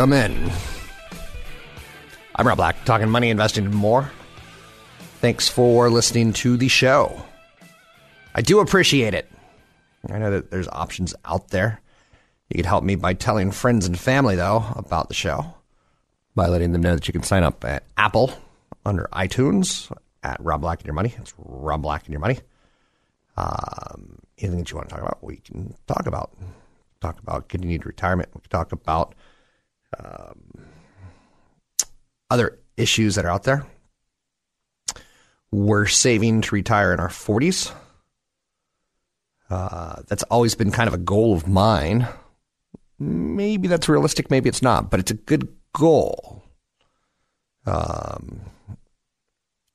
Come 0.00 0.14
in. 0.14 0.50
I'm 2.34 2.48
Rob 2.48 2.56
Black, 2.56 2.86
talking 2.86 3.10
money, 3.10 3.28
investing, 3.28 3.66
and 3.66 3.74
more. 3.74 4.10
Thanks 5.20 5.46
for 5.46 5.90
listening 5.90 6.32
to 6.32 6.56
the 6.56 6.68
show. 6.68 7.22
I 8.34 8.40
do 8.40 8.60
appreciate 8.60 9.12
it. 9.12 9.30
I 10.08 10.16
know 10.16 10.30
that 10.30 10.50
there's 10.50 10.68
options 10.68 11.14
out 11.26 11.48
there. 11.48 11.82
You 12.48 12.56
can 12.56 12.64
help 12.64 12.82
me 12.82 12.94
by 12.94 13.12
telling 13.12 13.50
friends 13.50 13.84
and 13.84 14.00
family, 14.00 14.36
though, 14.36 14.64
about 14.74 15.08
the 15.08 15.14
show 15.14 15.52
by 16.34 16.46
letting 16.48 16.72
them 16.72 16.80
know 16.80 16.94
that 16.94 17.06
you 17.06 17.12
can 17.12 17.22
sign 17.22 17.42
up 17.42 17.62
at 17.66 17.82
Apple 17.98 18.32
under 18.86 19.06
iTunes 19.12 19.94
at 20.22 20.42
Rob 20.42 20.62
Black 20.62 20.78
and 20.78 20.86
Your 20.86 20.94
Money. 20.94 21.14
It's 21.18 21.34
Rob 21.36 21.82
Black 21.82 22.06
and 22.06 22.12
Your 22.14 22.20
Money. 22.20 22.38
Um, 23.36 24.18
anything 24.38 24.60
that 24.60 24.70
you 24.70 24.78
want 24.78 24.88
to 24.88 24.94
talk 24.94 25.02
about, 25.04 25.22
we 25.22 25.36
can 25.36 25.74
talk 25.86 26.06
about 26.06 26.30
talk 27.02 27.18
about 27.18 27.48
continued 27.48 27.84
retirement. 27.84 28.30
We 28.32 28.40
can 28.40 28.48
talk 28.48 28.72
about 28.72 29.14
um, 29.98 30.66
other 32.30 32.58
issues 32.76 33.14
that 33.14 33.24
are 33.24 33.30
out 33.30 33.44
there. 33.44 33.66
We're 35.50 35.86
saving 35.86 36.42
to 36.42 36.54
retire 36.54 36.92
in 36.92 37.00
our 37.00 37.08
40s. 37.08 37.72
Uh, 39.48 40.02
that's 40.06 40.22
always 40.24 40.54
been 40.54 40.70
kind 40.70 40.86
of 40.86 40.94
a 40.94 40.98
goal 40.98 41.34
of 41.34 41.48
mine. 41.48 42.06
Maybe 42.98 43.66
that's 43.66 43.88
realistic, 43.88 44.30
maybe 44.30 44.48
it's 44.48 44.62
not, 44.62 44.90
but 44.90 45.00
it's 45.00 45.10
a 45.10 45.14
good 45.14 45.48
goal. 45.72 46.44
Um, 47.66 48.42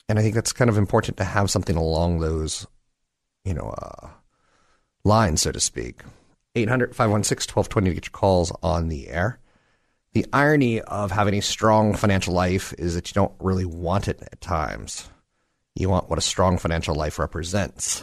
and 0.08 0.18
I 0.18 0.22
think 0.22 0.36
that's 0.36 0.54
kind 0.54 0.70
of 0.70 0.78
important 0.78 1.18
to 1.18 1.24
have 1.24 1.50
something 1.50 1.76
along 1.76 2.20
those, 2.20 2.68
you 3.44 3.54
know, 3.54 3.74
uh, 3.78 4.10
lines, 5.04 5.42
so 5.42 5.52
to 5.52 5.60
speak. 5.60 6.02
800 6.56 6.96
516 6.96 7.54
1220 7.54 7.90
to 7.90 7.94
get 7.96 8.06
your 8.06 8.12
calls 8.12 8.52
on 8.64 8.88
the 8.88 9.10
air. 9.10 9.40
The 10.16 10.26
irony 10.32 10.80
of 10.80 11.12
having 11.12 11.34
a 11.34 11.42
strong 11.42 11.94
financial 11.94 12.34
life 12.34 12.74
is 12.78 12.96
that 12.96 13.10
you 13.10 13.14
don't 13.14 13.34
really 13.38 13.66
want 13.66 14.08
it 14.08 14.22
at 14.22 14.40
times. 14.40 15.10
You 15.76 15.90
want 15.90 16.10
what 16.10 16.18
a 16.18 16.22
strong 16.22 16.58
financial 16.58 16.96
life 16.96 17.20
represents. 17.20 18.02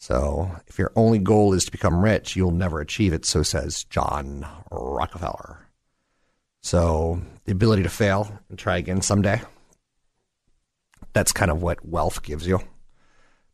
So, 0.00 0.50
if 0.68 0.78
your 0.78 0.90
only 0.96 1.18
goal 1.18 1.52
is 1.52 1.66
to 1.66 1.70
become 1.70 2.02
rich, 2.02 2.34
you'll 2.34 2.50
never 2.50 2.80
achieve 2.80 3.12
it, 3.12 3.26
so 3.26 3.42
says 3.42 3.84
John 3.84 4.46
Rockefeller. 4.70 5.68
So, 6.62 7.20
the 7.44 7.52
ability 7.52 7.82
to 7.82 7.90
fail 7.90 8.40
and 8.48 8.58
try 8.58 8.78
again 8.78 9.02
someday, 9.02 9.42
that's 11.12 11.32
kind 11.32 11.50
of 11.50 11.60
what 11.60 11.86
wealth 11.86 12.22
gives 12.22 12.46
you. 12.46 12.58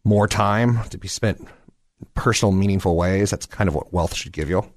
More 0.05 0.29
time 0.29 0.85
to 0.91 0.97
be 0.97 1.09
spent 1.09 1.41
in 1.41 1.49
personal, 2.15 2.53
meaningful 2.53 2.95
ways. 2.95 3.31
That's 3.33 3.47
kind 3.47 3.67
of 3.67 3.75
what 3.75 3.93
wealth 3.93 4.15
should 4.15 4.31
give 4.33 4.49
you. 4.49 4.73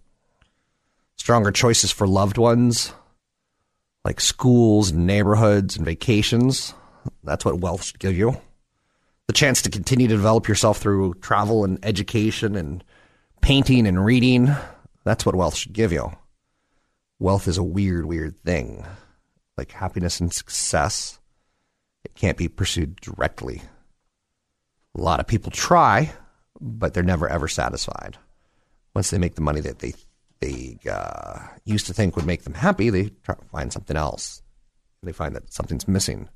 Stronger 1.22 1.52
choices 1.52 1.92
for 1.92 2.08
loved 2.08 2.40
ones, 2.40 2.94
like 4.04 4.20
schools 4.20 4.92
neighborhoods 4.92 5.78
and 5.78 5.86
vacations. 5.86 6.74
That's 7.24 7.46
what 7.46 7.60
wealth 7.60 7.84
should 7.84 8.00
give 8.00 8.18
you. 8.18 8.42
The 9.28 9.34
chance 9.34 9.62
to 9.62 9.70
continue 9.70 10.08
to 10.08 10.16
develop 10.16 10.48
yourself 10.48 10.80
through 10.80 11.14
travel 11.22 11.64
and 11.64 11.78
education 11.86 12.56
and 12.56 12.84
painting 13.40 13.86
and 13.86 14.04
reading. 14.04 14.50
That's 15.04 15.24
what 15.24 15.36
wealth 15.36 15.56
should 15.56 15.74
give 15.74 15.92
you. 15.92 16.12
Wealth 17.20 17.48
is 17.48 17.60
a 17.60 17.64
weird, 17.64 18.08
weird 18.08 18.40
thing. 18.40 18.84
Like 19.60 19.74
happiness 19.74 20.20
and 20.22 20.34
success, 20.34 21.20
it 22.04 22.16
can't 22.16 22.36
be 22.36 22.48
pursued 22.48 22.96
directly. 22.96 23.62
A 24.98 25.02
lot 25.02 25.20
of 25.20 25.28
people 25.28 25.52
try, 25.52 26.14
but 26.60 26.96
they're 26.96 27.04
never 27.04 27.30
ever 27.30 27.48
satisfied. 27.48 28.18
Once 28.96 29.12
they 29.12 29.20
make 29.20 29.36
the 29.36 29.42
money 29.42 29.62
that 29.62 29.78
they 29.78 29.94
they 30.42 30.78
uh, 30.92 31.40
used 31.64 31.88
to 31.88 31.94
think 31.94 32.16
would 32.16 32.26
make 32.26 32.44
them 32.44 32.56
happy, 32.56 32.90
they 32.90 33.12
try 33.24 33.36
to 33.36 33.46
find 33.46 33.72
something 33.72 33.96
else. 33.96 34.42
They 35.04 35.14
find 35.14 35.36
that 35.36 35.54
something's 35.54 35.88
missing. 35.88 36.30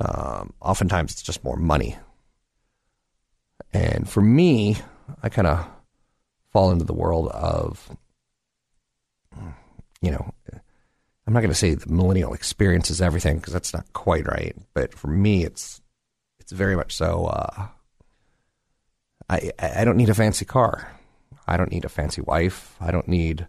Um, 0.00 0.52
oftentimes, 0.60 1.12
it's 1.12 1.22
just 1.22 1.44
more 1.44 1.56
money. 1.56 1.96
And 3.72 4.08
for 4.08 4.20
me, 4.20 4.76
I 5.22 5.28
kind 5.28 5.48
of 5.48 5.66
fall 6.52 6.70
into 6.70 6.84
the 6.84 6.94
world 6.94 7.28
of, 7.28 7.96
you 10.00 10.10
know, 10.10 10.32
I'm 11.26 11.34
not 11.34 11.40
going 11.40 11.50
to 11.50 11.54
say 11.54 11.74
the 11.74 11.92
millennial 11.92 12.32
experience 12.32 12.90
is 12.90 13.02
everything 13.02 13.36
because 13.36 13.52
that's 13.52 13.74
not 13.74 13.92
quite 13.92 14.26
right. 14.26 14.56
But 14.72 14.94
for 14.94 15.08
me, 15.08 15.44
it's 15.44 15.82
it's 16.38 16.52
very 16.52 16.76
much 16.76 16.94
so. 16.94 17.26
Uh, 17.26 17.66
I, 19.28 19.52
I 19.58 19.84
don't 19.84 19.98
need 19.98 20.08
a 20.08 20.14
fancy 20.14 20.46
car. 20.46 20.90
I 21.48 21.56
don't 21.56 21.70
need 21.70 21.86
a 21.86 21.88
fancy 21.88 22.20
wife. 22.20 22.76
I 22.78 22.90
don't 22.90 23.08
need 23.08 23.46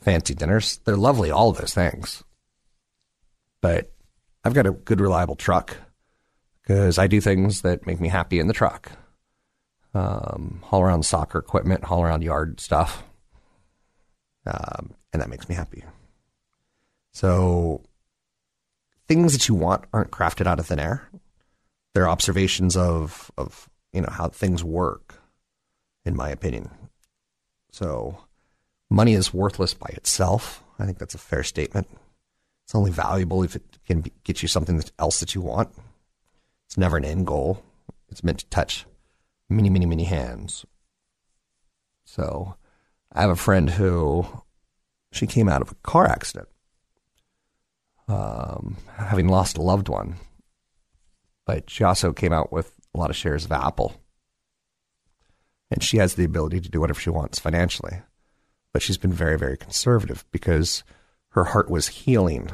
fancy 0.00 0.34
dinners. 0.34 0.80
They're 0.84 0.96
lovely, 0.96 1.30
all 1.30 1.52
those 1.52 1.74
things. 1.74 2.24
But 3.60 3.92
I've 4.42 4.54
got 4.54 4.66
a 4.66 4.72
good, 4.72 5.00
reliable 5.00 5.36
truck 5.36 5.76
because 6.62 6.98
I 6.98 7.06
do 7.06 7.20
things 7.20 7.60
that 7.60 7.86
make 7.86 8.00
me 8.00 8.08
happy 8.08 8.38
in 8.38 8.46
the 8.46 8.54
truck. 8.54 8.90
Um, 9.92 10.62
haul 10.64 10.82
around 10.82 11.04
soccer 11.04 11.38
equipment, 11.38 11.84
haul 11.84 12.02
around 12.02 12.22
yard 12.22 12.58
stuff. 12.58 13.02
Um, 14.46 14.94
and 15.12 15.20
that 15.20 15.28
makes 15.28 15.48
me 15.48 15.54
happy. 15.54 15.84
So 17.12 17.82
things 19.08 19.32
that 19.32 19.48
you 19.48 19.54
want 19.54 19.84
aren't 19.92 20.10
crafted 20.10 20.46
out 20.46 20.58
of 20.58 20.66
thin 20.66 20.78
air. 20.78 21.08
They're 21.94 22.08
observations 22.08 22.76
of, 22.76 23.30
of 23.36 23.68
you 23.92 24.00
know 24.00 24.10
how 24.10 24.28
things 24.28 24.64
work 24.64 25.14
in 26.04 26.14
my 26.14 26.30
opinion 26.30 26.70
so 27.76 28.16
money 28.88 29.12
is 29.12 29.34
worthless 29.34 29.74
by 29.74 29.90
itself. 29.92 30.64
I 30.78 30.86
think 30.86 30.96
that's 30.96 31.14
a 31.14 31.18
fair 31.18 31.42
statement. 31.42 31.86
It's 32.64 32.74
only 32.74 32.90
valuable 32.90 33.42
if 33.42 33.54
it 33.54 33.64
can 33.86 34.00
be, 34.00 34.14
get 34.24 34.40
you 34.40 34.48
something 34.48 34.82
else 34.98 35.20
that 35.20 35.34
you 35.34 35.42
want. 35.42 35.68
It's 36.64 36.78
never 36.78 36.96
an 36.96 37.04
end 37.04 37.26
goal. 37.26 37.62
It's 38.08 38.24
meant 38.24 38.38
to 38.38 38.46
touch 38.46 38.86
many 39.50 39.68
many 39.68 39.84
many 39.84 40.04
hands. 40.04 40.64
So 42.06 42.56
I 43.12 43.20
have 43.20 43.30
a 43.30 43.36
friend 43.36 43.68
who 43.68 44.26
she 45.12 45.26
came 45.26 45.46
out 45.46 45.60
of 45.60 45.70
a 45.70 45.76
car 45.82 46.06
accident, 46.06 46.48
um, 48.08 48.78
having 48.96 49.28
lost 49.28 49.58
a 49.58 49.62
loved 49.62 49.90
one, 49.90 50.16
but 51.44 51.68
she 51.68 51.84
also 51.84 52.14
came 52.14 52.32
out 52.32 52.50
with 52.50 52.72
a 52.94 52.98
lot 52.98 53.10
of 53.10 53.16
shares 53.16 53.44
of 53.44 53.52
Apple. 53.52 54.00
And 55.70 55.82
she 55.82 55.96
has 55.98 56.14
the 56.14 56.24
ability 56.24 56.60
to 56.60 56.70
do 56.70 56.80
whatever 56.80 57.00
she 57.00 57.10
wants 57.10 57.38
financially. 57.38 58.02
But 58.72 58.82
she's 58.82 58.98
been 58.98 59.12
very, 59.12 59.38
very 59.38 59.56
conservative 59.56 60.24
because 60.30 60.84
her 61.30 61.44
heart 61.44 61.70
was 61.70 61.88
healing. 61.88 62.50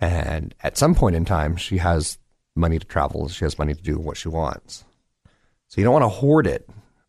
And 0.00 0.54
at 0.62 0.78
some 0.78 0.94
point 0.94 1.16
in 1.16 1.24
time, 1.24 1.56
she 1.56 1.78
has 1.78 2.18
money 2.54 2.78
to 2.78 2.86
travel, 2.86 3.28
she 3.28 3.44
has 3.44 3.58
money 3.58 3.74
to 3.74 3.82
do 3.82 3.98
what 3.98 4.16
she 4.16 4.28
wants. 4.28 4.84
So 5.68 5.80
you 5.80 5.84
don't 5.84 5.92
want 5.92 6.04
to 6.04 6.08
hoard 6.08 6.46
it, 6.46 6.68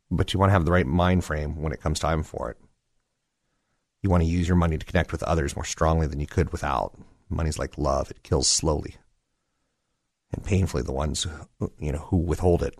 but 0.09 0.33
you 0.33 0.39
want 0.39 0.49
to 0.49 0.53
have 0.53 0.65
the 0.65 0.71
right 0.71 0.87
mind 0.87 1.23
frame 1.23 1.61
when 1.61 1.73
it 1.73 1.81
comes 1.81 1.99
time 1.99 2.23
for 2.23 2.49
it. 2.49 2.57
You 4.01 4.09
want 4.09 4.23
to 4.23 4.29
use 4.29 4.47
your 4.47 4.57
money 4.57 4.77
to 4.77 4.85
connect 4.85 5.11
with 5.11 5.23
others 5.23 5.55
more 5.55 5.65
strongly 5.65 6.07
than 6.07 6.19
you 6.19 6.27
could 6.27 6.51
without. 6.51 6.93
Money's 7.29 7.59
like 7.59 7.77
love, 7.77 8.11
it 8.11 8.23
kills 8.23 8.47
slowly 8.47 8.95
and 10.33 10.43
painfully 10.43 10.83
the 10.83 10.91
ones 10.91 11.27
you 11.79 11.91
know 11.91 11.99
who 11.99 12.17
withhold 12.17 12.63
it. 12.63 12.77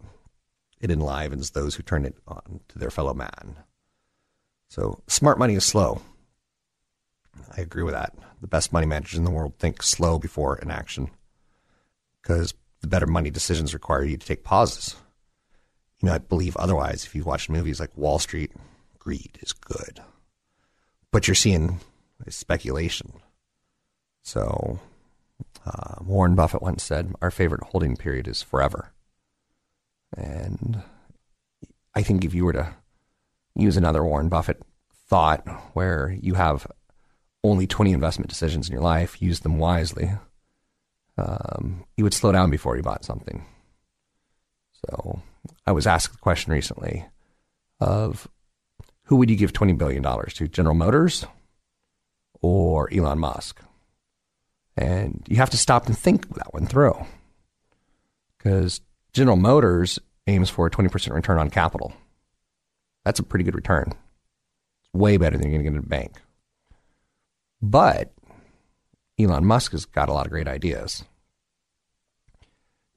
It 0.83 0.91
enlivens 0.91 1.51
those 1.51 1.75
who 1.75 1.81
turn 1.81 2.03
it 2.03 2.18
on 2.27 2.59
to 2.68 2.77
their 2.77 2.91
fellow 2.91 3.13
man. 3.13 3.56
So 4.68 5.01
smart 5.07 5.39
money 5.39 5.56
is 5.56 5.63
slow. 5.63 6.01
I 7.56 7.62
agree 7.62 7.83
with 7.83 7.94
that. 7.94 8.13
The 8.41 8.47
best 8.47 8.74
money 8.74 8.85
managers 8.85 9.18
in 9.18 9.24
the 9.24 9.31
world 9.31 9.57
think 9.57 9.81
slow 9.81 10.19
before 10.19 10.56
an 10.56 10.69
action 10.69 11.09
because 12.21 12.53
the 12.81 12.88
better 12.88 13.07
money 13.07 13.30
decisions 13.30 13.74
require 13.74 14.03
you 14.03 14.18
to 14.18 14.27
take 14.27 14.44
pauses. 14.44 14.97
You 16.01 16.09
know, 16.09 16.15
I 16.15 16.18
believe 16.18 16.57
otherwise. 16.57 17.06
If 17.06 17.15
you 17.15 17.24
watch 17.24 17.50
movies 17.50 17.79
like 17.79 17.97
Wall 17.97 18.19
Street, 18.19 18.51
greed 19.00 19.39
is 19.41 19.53
good, 19.53 20.01
but 21.12 21.29
you're 21.29 21.36
seeing 21.36 21.79
speculation. 22.27 23.13
So 24.21 24.79
uh, 25.65 25.95
Warren 26.01 26.36
Buffett 26.36 26.62
once 26.62 26.83
said, 26.83 27.13
Our 27.21 27.31
favorite 27.31 27.63
holding 27.63 27.95
period 27.95 28.27
is 28.27 28.41
forever. 28.41 28.91
And 30.15 30.81
I 31.95 32.04
think 32.04 32.25
if 32.25 32.33
you 32.33 32.45
were 32.45 32.54
to 32.54 32.74
use 33.56 33.77
another 33.77 34.04
Warren 34.04 34.30
Buffett 34.30 34.62
thought 35.07 35.48
where 35.74 36.15
you 36.21 36.33
have 36.36 36.68
only 37.44 37.68
20 37.68 37.92
investment 37.92 38.30
decisions 38.30 38.68
in 38.68 38.74
your 38.74 38.81
life, 38.81 39.21
use 39.21 39.42
them 39.42 39.57
wisely, 39.57 40.12
um, 41.18 41.83
you 41.98 42.04
would 42.04 42.13
slow 42.13 42.31
down 42.31 42.50
before 42.50 42.75
you 42.75 42.83
bought 42.83 43.06
something. 43.06 43.45
So 44.86 45.21
I 45.65 45.71
was 45.71 45.88
asked 45.88 46.12
the 46.12 46.18
question 46.18 46.51
recently 46.54 47.06
of 47.80 48.27
who 49.04 49.18
would 49.18 49.30
you 49.30 49.36
give 49.36 49.54
$20 49.54 49.77
billion 49.77 50.04
to, 50.04 50.48
General 50.48 50.75
Motors 50.75 51.25
or 52.42 52.92
Elon 52.94 53.19
Musk? 53.19 53.62
And 54.75 55.24
you 55.27 55.36
have 55.38 55.51
to 55.51 55.57
stop 55.57 55.86
and 55.86 55.98
think 55.98 56.33
that 56.36 56.54
one 56.54 56.65
through. 56.65 56.95
Because 58.38 58.81
General 59.13 59.38
Motors 59.38 60.00
aims 60.27 60.50
for 60.50 60.65
a 60.65 60.71
20% 60.71 61.13
return 61.13 61.38
on 61.38 61.50
capital. 61.50 61.94
That's 63.06 63.19
a 63.19 63.24
pretty 63.24 63.45
good 63.45 63.56
return. 63.56 63.94
It's 64.81 64.94
way 64.94 65.18
better 65.18 65.38
than 65.38 65.51
you're 65.51 65.62
going 65.62 65.65
to 65.65 65.71
get 65.71 65.77
in 65.77 65.86
a 65.86 65.88
bank. 65.88 66.15
But 67.62 68.12
Elon 69.19 69.45
Musk 69.45 69.71
has 69.74 69.86
got 69.86 70.10
a 70.10 70.13
lot 70.13 70.25
of 70.25 70.31
great 70.31 70.48
ideas. 70.48 71.04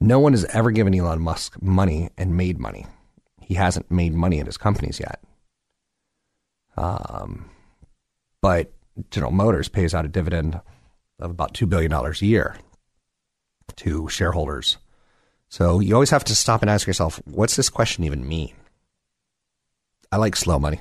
No 0.01 0.19
one 0.19 0.33
has 0.33 0.45
ever 0.47 0.71
given 0.71 0.95
Elon 0.95 1.21
Musk 1.21 1.61
money 1.63 2.11
and 2.17 2.37
made 2.37 2.59
money. 2.59 2.87
He 3.41 3.55
hasn't 3.55 3.91
made 3.91 4.15
money 4.15 4.39
in 4.39 4.47
his 4.47 4.57
companies 4.57 5.01
yet. 5.01 5.23
Um, 6.77 7.51
but 8.43 8.73
General 9.11 9.33
Motors 9.33 9.69
pays 9.69 9.95
out 9.95 10.05
a 10.05 10.09
dividend 10.09 10.61
of 11.19 11.31
about 11.31 11.55
$2 11.55 11.69
billion 11.69 11.93
a 11.93 12.13
year 12.21 12.57
to 13.77 14.09
shareholders. 14.09 14.79
So 15.49 15.81
you 15.81 15.95
always 15.95 16.11
have 16.11 16.25
to 16.25 16.35
stop 16.35 16.63
and 16.63 16.71
ask 16.71 16.87
yourself, 16.87 17.21
what's 17.25 17.57
this 17.57 17.71
question 17.71 18.05
even 18.05 18.27
mean? 18.27 18.55
I 20.11 20.17
like 20.17 20.37
slow 20.37 20.59
money. 20.59 20.81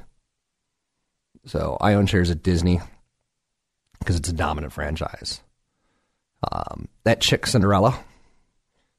So 1.46 1.78
I 1.80 1.94
own 1.94 2.08
shares 2.08 2.32
at 2.32 2.44
Disney 2.44 2.82
because 4.00 4.16
it's 4.16 4.30
a 4.30 4.34
dominant 4.34 4.74
franchise. 4.74 5.42
Um, 6.52 6.88
that 7.04 7.22
chick, 7.22 7.46
Cinderella, 7.46 8.00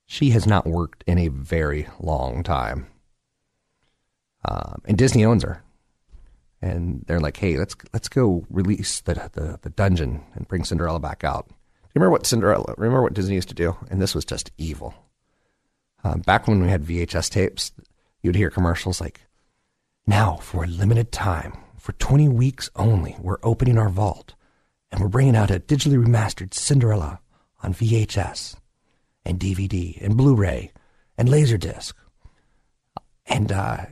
she 0.07 0.31
has 0.31 0.47
not 0.47 0.67
worked 0.67 1.05
in 1.07 1.19
a 1.19 1.29
very 1.29 1.89
long 2.01 2.43
time. 2.43 2.87
Um, 4.45 4.83
and 4.85 4.97
Disney 4.97 5.25
owns 5.25 5.43
her 5.43 5.63
and 6.63 7.05
they're 7.07 7.21
like, 7.21 7.37
"Hey, 7.37 7.57
let's 7.57 7.77
let's 7.93 8.09
go 8.09 8.45
release 8.49 9.01
the, 9.01 9.15
the 9.33 9.59
the 9.63 9.71
dungeon 9.71 10.23
and 10.35 10.49
bring 10.49 10.65
Cinderella 10.65 11.01
back 11.01 11.25
out." 11.25 11.49
Do 11.49 11.55
you 11.55 12.01
remember 12.01 12.13
what 12.13 12.27
Cinderella? 12.27 12.75
Remember 12.77 13.03
what 13.03 13.15
Disney 13.15 13.35
used 13.35 13.49
to 13.49 13.55
do? 13.55 13.77
And 13.91 14.01
this 14.01 14.15
was 14.15 14.25
just 14.25 14.51
evil. 14.59 14.95
Um, 16.05 16.21
back 16.21 16.47
when 16.47 16.63
we 16.63 16.69
had 16.69 16.85
VHS 16.85 17.31
tapes, 17.31 17.73
you'd 18.23 18.37
hear 18.37 18.51
commercials 18.51 19.01
like, 19.01 19.23
"Now 20.07 20.37
for 20.37 20.65
a 20.65 20.69
limited 20.69 21.13
time, 21.13 21.53
for 21.79 21.93
20 21.93 22.29
weeks 22.29 22.71
only, 22.77 23.17
we're 23.21 23.39
opening 23.43 23.79
our 23.79 23.89
vault, 23.89 24.35
and 24.91 25.01
we're 25.01 25.09
bringing 25.09 25.37
out 25.37 25.51
a 25.51 25.61
digitally 25.61 26.03
remastered 26.03 26.55
Cinderella 26.55 27.21
on 27.63 27.75
VHS, 27.75 28.57
and 29.25 29.41
DVD, 29.41 30.01
and 30.03 30.17
Blu-ray, 30.17 30.73
and 31.19 31.29
Laserdisc, 31.29 31.93
and 33.27 33.51
uh, 33.51 33.87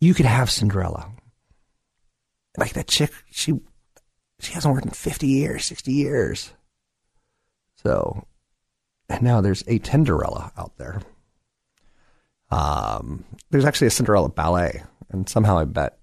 you 0.00 0.14
could 0.14 0.26
have 0.26 0.50
Cinderella." 0.50 1.12
like 2.56 2.72
that 2.74 2.88
chick, 2.88 3.12
she 3.30 3.60
she 4.38 4.52
hasn't 4.52 4.72
worked 4.72 4.86
in 4.86 4.92
fifty 4.92 5.26
years, 5.26 5.64
sixty 5.64 5.92
years. 5.92 6.52
So, 7.76 8.26
and 9.08 9.22
now 9.22 9.40
there's 9.40 9.64
a 9.66 9.78
Tinderella 9.78 10.52
out 10.56 10.76
there. 10.76 11.00
Um, 12.50 13.24
there's 13.50 13.64
actually 13.64 13.86
a 13.88 13.90
Cinderella 13.90 14.28
ballet, 14.28 14.82
and 15.10 15.28
somehow 15.28 15.58
I 15.58 15.64
bet 15.64 15.98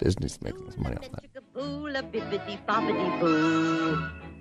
Disney's 0.00 0.40
making 0.42 0.70
some 0.70 0.82
money 0.82 0.96
off 0.96 1.10
that. 1.12 1.24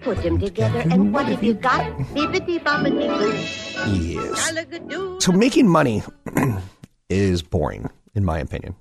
Put 0.02 0.24
them 0.24 0.40
together, 0.40 0.80
and 0.80 1.14
what 1.14 1.26
have 1.28 1.44
you 1.44 1.54
got? 1.54 1.86
Bibbidi 2.16 2.60
bobbidi 2.64 3.08
boo. 3.20 3.92
Yes. 3.92 5.24
So 5.24 5.32
making 5.32 5.68
money 5.68 6.02
is 7.10 7.42
boring, 7.44 7.90
in 8.16 8.26
my 8.26 8.40
opinion. 8.40 8.76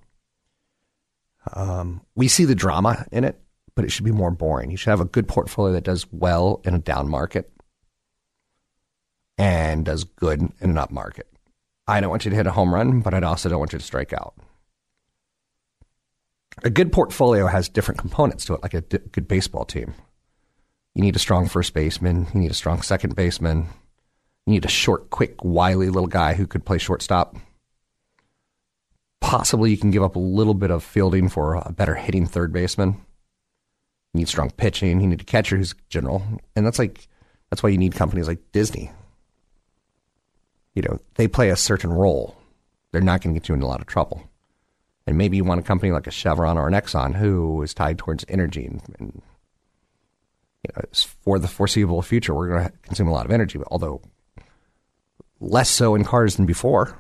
Um, 1.53 2.01
we 2.15 2.29
see 2.29 2.45
the 2.45 2.55
drama 2.55 3.07
in 3.13 3.25
it, 3.25 3.39
but 3.75 3.85
it 3.85 3.91
should 3.91 4.05
be 4.05 4.13
more 4.13 4.31
boring. 4.31 4.71
You 4.71 4.77
should 4.77 4.91
have 4.91 5.01
a 5.01 5.07
good 5.07 5.27
portfolio 5.29 5.73
that 5.75 5.85
does 5.85 6.07
well 6.13 6.61
in 6.65 6.75
a 6.75 6.79
down 6.79 7.09
market 7.09 7.51
and 9.37 9.85
does 9.85 10.05
good 10.05 10.41
in 10.41 10.71
an 10.71 10.79
up 10.79 10.91
market. 10.91 11.27
I 11.87 12.01
don't 12.01 12.11
want 12.11 12.25
you 12.25 12.31
to 12.31 12.37
hit 12.37 12.47
a 12.47 12.53
home 12.53 12.75
run, 12.75 13.01
but 13.01 13.15
I 13.15 13.21
also 13.21 13.49
don't 13.49 13.59
want 13.59 13.73
you 13.73 13.79
to 13.79 13.85
strike 13.85 14.13
out. 14.13 14.35
A 16.63 16.71
good 16.71 16.93
portfolio 16.93 17.47
has 17.47 17.69
different 17.69 17.99
components 17.99 18.45
to 18.47 18.55
it, 18.55 18.63
like 18.63 18.75
a 18.75 18.83
d- 18.83 18.99
good 19.13 19.27
baseball 19.27 19.65
team. 19.65 19.95
You 20.95 21.03
need 21.03 21.17
a 21.17 21.21
strong 21.21 21.49
first 21.49 21.73
baseman. 21.73 22.27
You 22.35 22.41
need 22.41 22.51
a 22.51 22.55
strong 22.55 22.83
second 22.83 23.17
baseman. 23.17 23.67
You 24.47 24.53
need 24.55 24.65
a 24.65 24.69
short, 24.69 25.11
quick, 25.11 25.43
wily 25.43 25.89
little 25.89 26.09
guy 26.09 26.35
who 26.35 26.47
could 26.47 26.65
play 26.65 26.79
shortstop 26.79 27.37
possibly 29.31 29.71
you 29.71 29.77
can 29.77 29.93
give 29.93 30.03
up 30.03 30.17
a 30.17 30.21
little 30.21 30.55
bit 30.55 30.71
of 30.71 30.83
fielding 30.83 31.29
for 31.29 31.55
a 31.55 31.73
better 31.73 31.95
hitting 31.95 32.27
third 32.27 32.53
baseman. 32.53 33.01
You 34.13 34.19
need 34.19 34.29
strong 34.29 34.51
pitching. 34.51 35.01
You 35.01 35.07
need 35.07 35.21
a 35.21 35.25
catcher 35.25 35.57
who's 35.57 35.75
general, 35.89 36.23
and 36.57 36.67
that's 36.67 36.79
like 36.79 37.07
that's 37.49 37.63
why 37.63 37.69
you 37.69 37.79
need 37.79 37.95
companies 37.95 38.27
like 38.27 38.41
Disney. 38.53 38.91
You 40.75 40.83
know, 40.83 40.99
they 41.15 41.29
play 41.29 41.51
a 41.51 41.57
certain 41.57 41.93
role. 41.93 42.37
They're 42.93 43.01
not 43.01 43.23
going 43.23 43.35
to 43.35 43.41
get 43.41 43.49
you 43.49 43.55
in 43.55 43.63
a 43.63 43.67
lot 43.67 43.81
of 43.81 43.87
trouble. 43.87 44.29
And 45.07 45.19
maybe 45.19 45.37
you 45.37 45.45
want 45.45 45.61
a 45.61 45.65
company 45.65 45.93
like 45.93 46.07
a 46.07 46.13
Chevron 46.13 46.59
or 46.59 46.69
an 46.69 46.75
Exxon 46.75 47.17
who 47.17 47.63
is 47.63 47.75
tied 47.75 47.99
towards 47.99 48.25
energy 48.29 48.67
and, 48.67 48.83
and 48.99 49.23
you 50.63 50.73
know, 50.77 50.83
for 51.25 51.39
the 51.39 51.49
foreseeable 51.49 52.03
future, 52.03 52.35
we're 52.35 52.49
going 52.49 52.67
to 52.67 52.73
consume 52.83 53.09
a 53.09 53.13
lot 53.13 53.25
of 53.25 53.33
energy, 53.33 53.59
although 53.69 54.03
less 55.41 55.71
so 55.71 55.95
in 55.95 56.05
cars 56.05 56.37
than 56.37 56.47
before. 56.47 56.99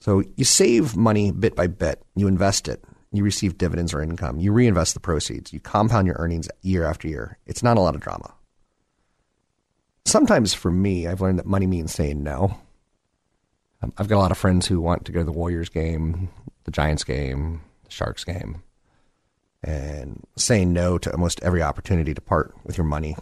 So 0.00 0.22
you 0.36 0.44
save 0.44 0.96
money 0.96 1.30
bit 1.30 1.54
by 1.54 1.66
bit, 1.66 2.02
you 2.16 2.26
invest 2.26 2.68
it, 2.68 2.82
you 3.12 3.22
receive 3.22 3.58
dividends 3.58 3.92
or 3.92 4.00
income, 4.00 4.38
you 4.38 4.52
reinvest 4.52 4.94
the 4.94 5.00
proceeds, 5.00 5.52
you 5.52 5.60
compound 5.60 6.06
your 6.06 6.16
earnings 6.18 6.48
year 6.62 6.84
after 6.84 7.06
year. 7.06 7.38
It's 7.46 7.62
not 7.62 7.76
a 7.76 7.80
lot 7.80 7.94
of 7.94 8.00
drama. 8.00 8.32
Sometimes 10.04 10.54
for 10.54 10.70
me, 10.70 11.06
I've 11.06 11.20
learned 11.20 11.38
that 11.38 11.46
money 11.46 11.66
means 11.66 11.92
saying 11.92 12.22
no. 12.22 12.56
Um, 13.82 13.92
I've 13.96 14.08
got 14.08 14.16
a 14.16 14.20
lot 14.20 14.30
of 14.30 14.38
friends 14.38 14.66
who 14.66 14.80
want 14.80 15.04
to 15.06 15.12
go 15.12 15.20
to 15.20 15.24
the 15.24 15.32
Warriors 15.32 15.68
game, 15.68 16.28
the 16.64 16.70
Giants 16.70 17.04
game, 17.04 17.62
the 17.84 17.90
Sharks 17.90 18.24
game, 18.24 18.62
and 19.62 20.22
saying 20.36 20.72
no 20.72 20.98
to 20.98 21.12
almost 21.12 21.42
every 21.42 21.62
opportunity 21.62 22.14
to 22.14 22.20
part 22.20 22.54
with 22.64 22.76
your 22.76 22.86
money 22.86 23.16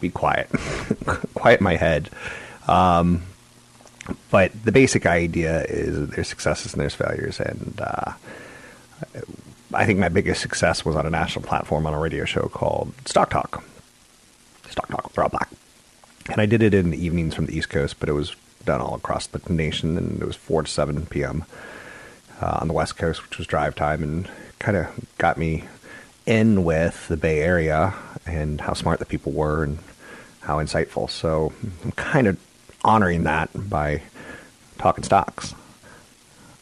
Be 0.00 0.10
quiet. 0.10 0.48
quiet 1.34 1.60
my 1.60 1.76
head. 1.76 2.10
Um, 2.66 3.22
but 4.30 4.52
the 4.64 4.72
basic 4.72 5.06
idea 5.06 5.64
is 5.64 6.08
there's 6.10 6.28
successes 6.28 6.72
and 6.72 6.80
there's 6.80 6.94
failures, 6.94 7.40
and 7.40 7.80
uh, 7.80 8.12
I 9.74 9.84
think 9.86 9.98
my 9.98 10.08
biggest 10.08 10.40
success 10.40 10.84
was 10.84 10.96
on 10.96 11.06
a 11.06 11.10
national 11.10 11.44
platform 11.44 11.86
on 11.86 11.94
a 11.94 11.98
radio 11.98 12.24
show 12.24 12.48
called 12.48 12.92
Stock 13.04 13.30
Talk. 13.30 13.62
Stock 14.70 14.88
Talk 14.88 15.04
with 15.04 15.18
Rob 15.18 15.32
Black. 15.32 15.50
And 16.30 16.40
I 16.40 16.46
did 16.46 16.62
it 16.62 16.74
in 16.74 16.90
the 16.90 17.04
evenings 17.04 17.34
from 17.34 17.46
the 17.46 17.56
East 17.56 17.70
Coast, 17.70 17.96
but 18.00 18.08
it 18.08 18.12
was 18.12 18.34
done 18.64 18.80
all 18.80 18.94
across 18.94 19.26
the 19.26 19.40
nation, 19.52 19.96
and 19.96 20.20
it 20.20 20.26
was 20.26 20.36
4 20.36 20.62
to 20.64 20.70
7 20.70 21.06
p.m. 21.06 21.44
Uh, 22.40 22.58
on 22.60 22.68
the 22.68 22.74
West 22.74 22.96
Coast, 22.96 23.22
which 23.24 23.38
was 23.38 23.46
drive 23.46 23.74
time, 23.74 24.02
and 24.02 24.28
kind 24.58 24.76
of 24.76 24.88
got 25.18 25.38
me 25.38 25.64
in 26.26 26.64
with 26.64 27.08
the 27.08 27.16
Bay 27.16 27.40
Area 27.40 27.94
and 28.26 28.60
how 28.60 28.74
smart 28.74 28.98
the 28.98 29.06
people 29.06 29.32
were 29.32 29.64
and 29.64 29.78
how 30.40 30.58
insightful. 30.58 31.08
So 31.08 31.52
I'm 31.82 31.92
kind 31.92 32.26
of 32.26 32.38
honoring 32.88 33.24
that 33.24 33.50
by 33.68 34.00
talking 34.78 35.04
stocks 35.04 35.54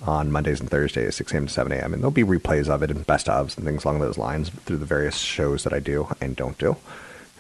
on 0.03 0.33
Mondays 0.33 0.61
and 0.61 0.69
Thursdays, 0.69 1.15
6 1.15 1.33
a.m. 1.33 1.47
to 1.47 1.53
7 1.53 1.71
a.m. 1.73 1.95
And 1.95 2.03
there'll 2.03 2.11
be 2.11 2.25
replays 2.25 2.69
of 2.69 2.83
it 2.83 2.91
and 2.91 3.07
best 3.07 3.29
ofs 3.29 3.57
and 3.57 3.65
things 3.65 3.85
along 3.85 4.01
those 4.01 4.19
lines 4.19 4.51
through 4.51 4.79
the 4.79 4.85
various 4.87 5.17
shows 5.17 5.63
that 5.63 5.73
I 5.73 5.79
do 5.79 6.09
and 6.21 6.35
don't 6.35 6.59
do. 6.59 6.77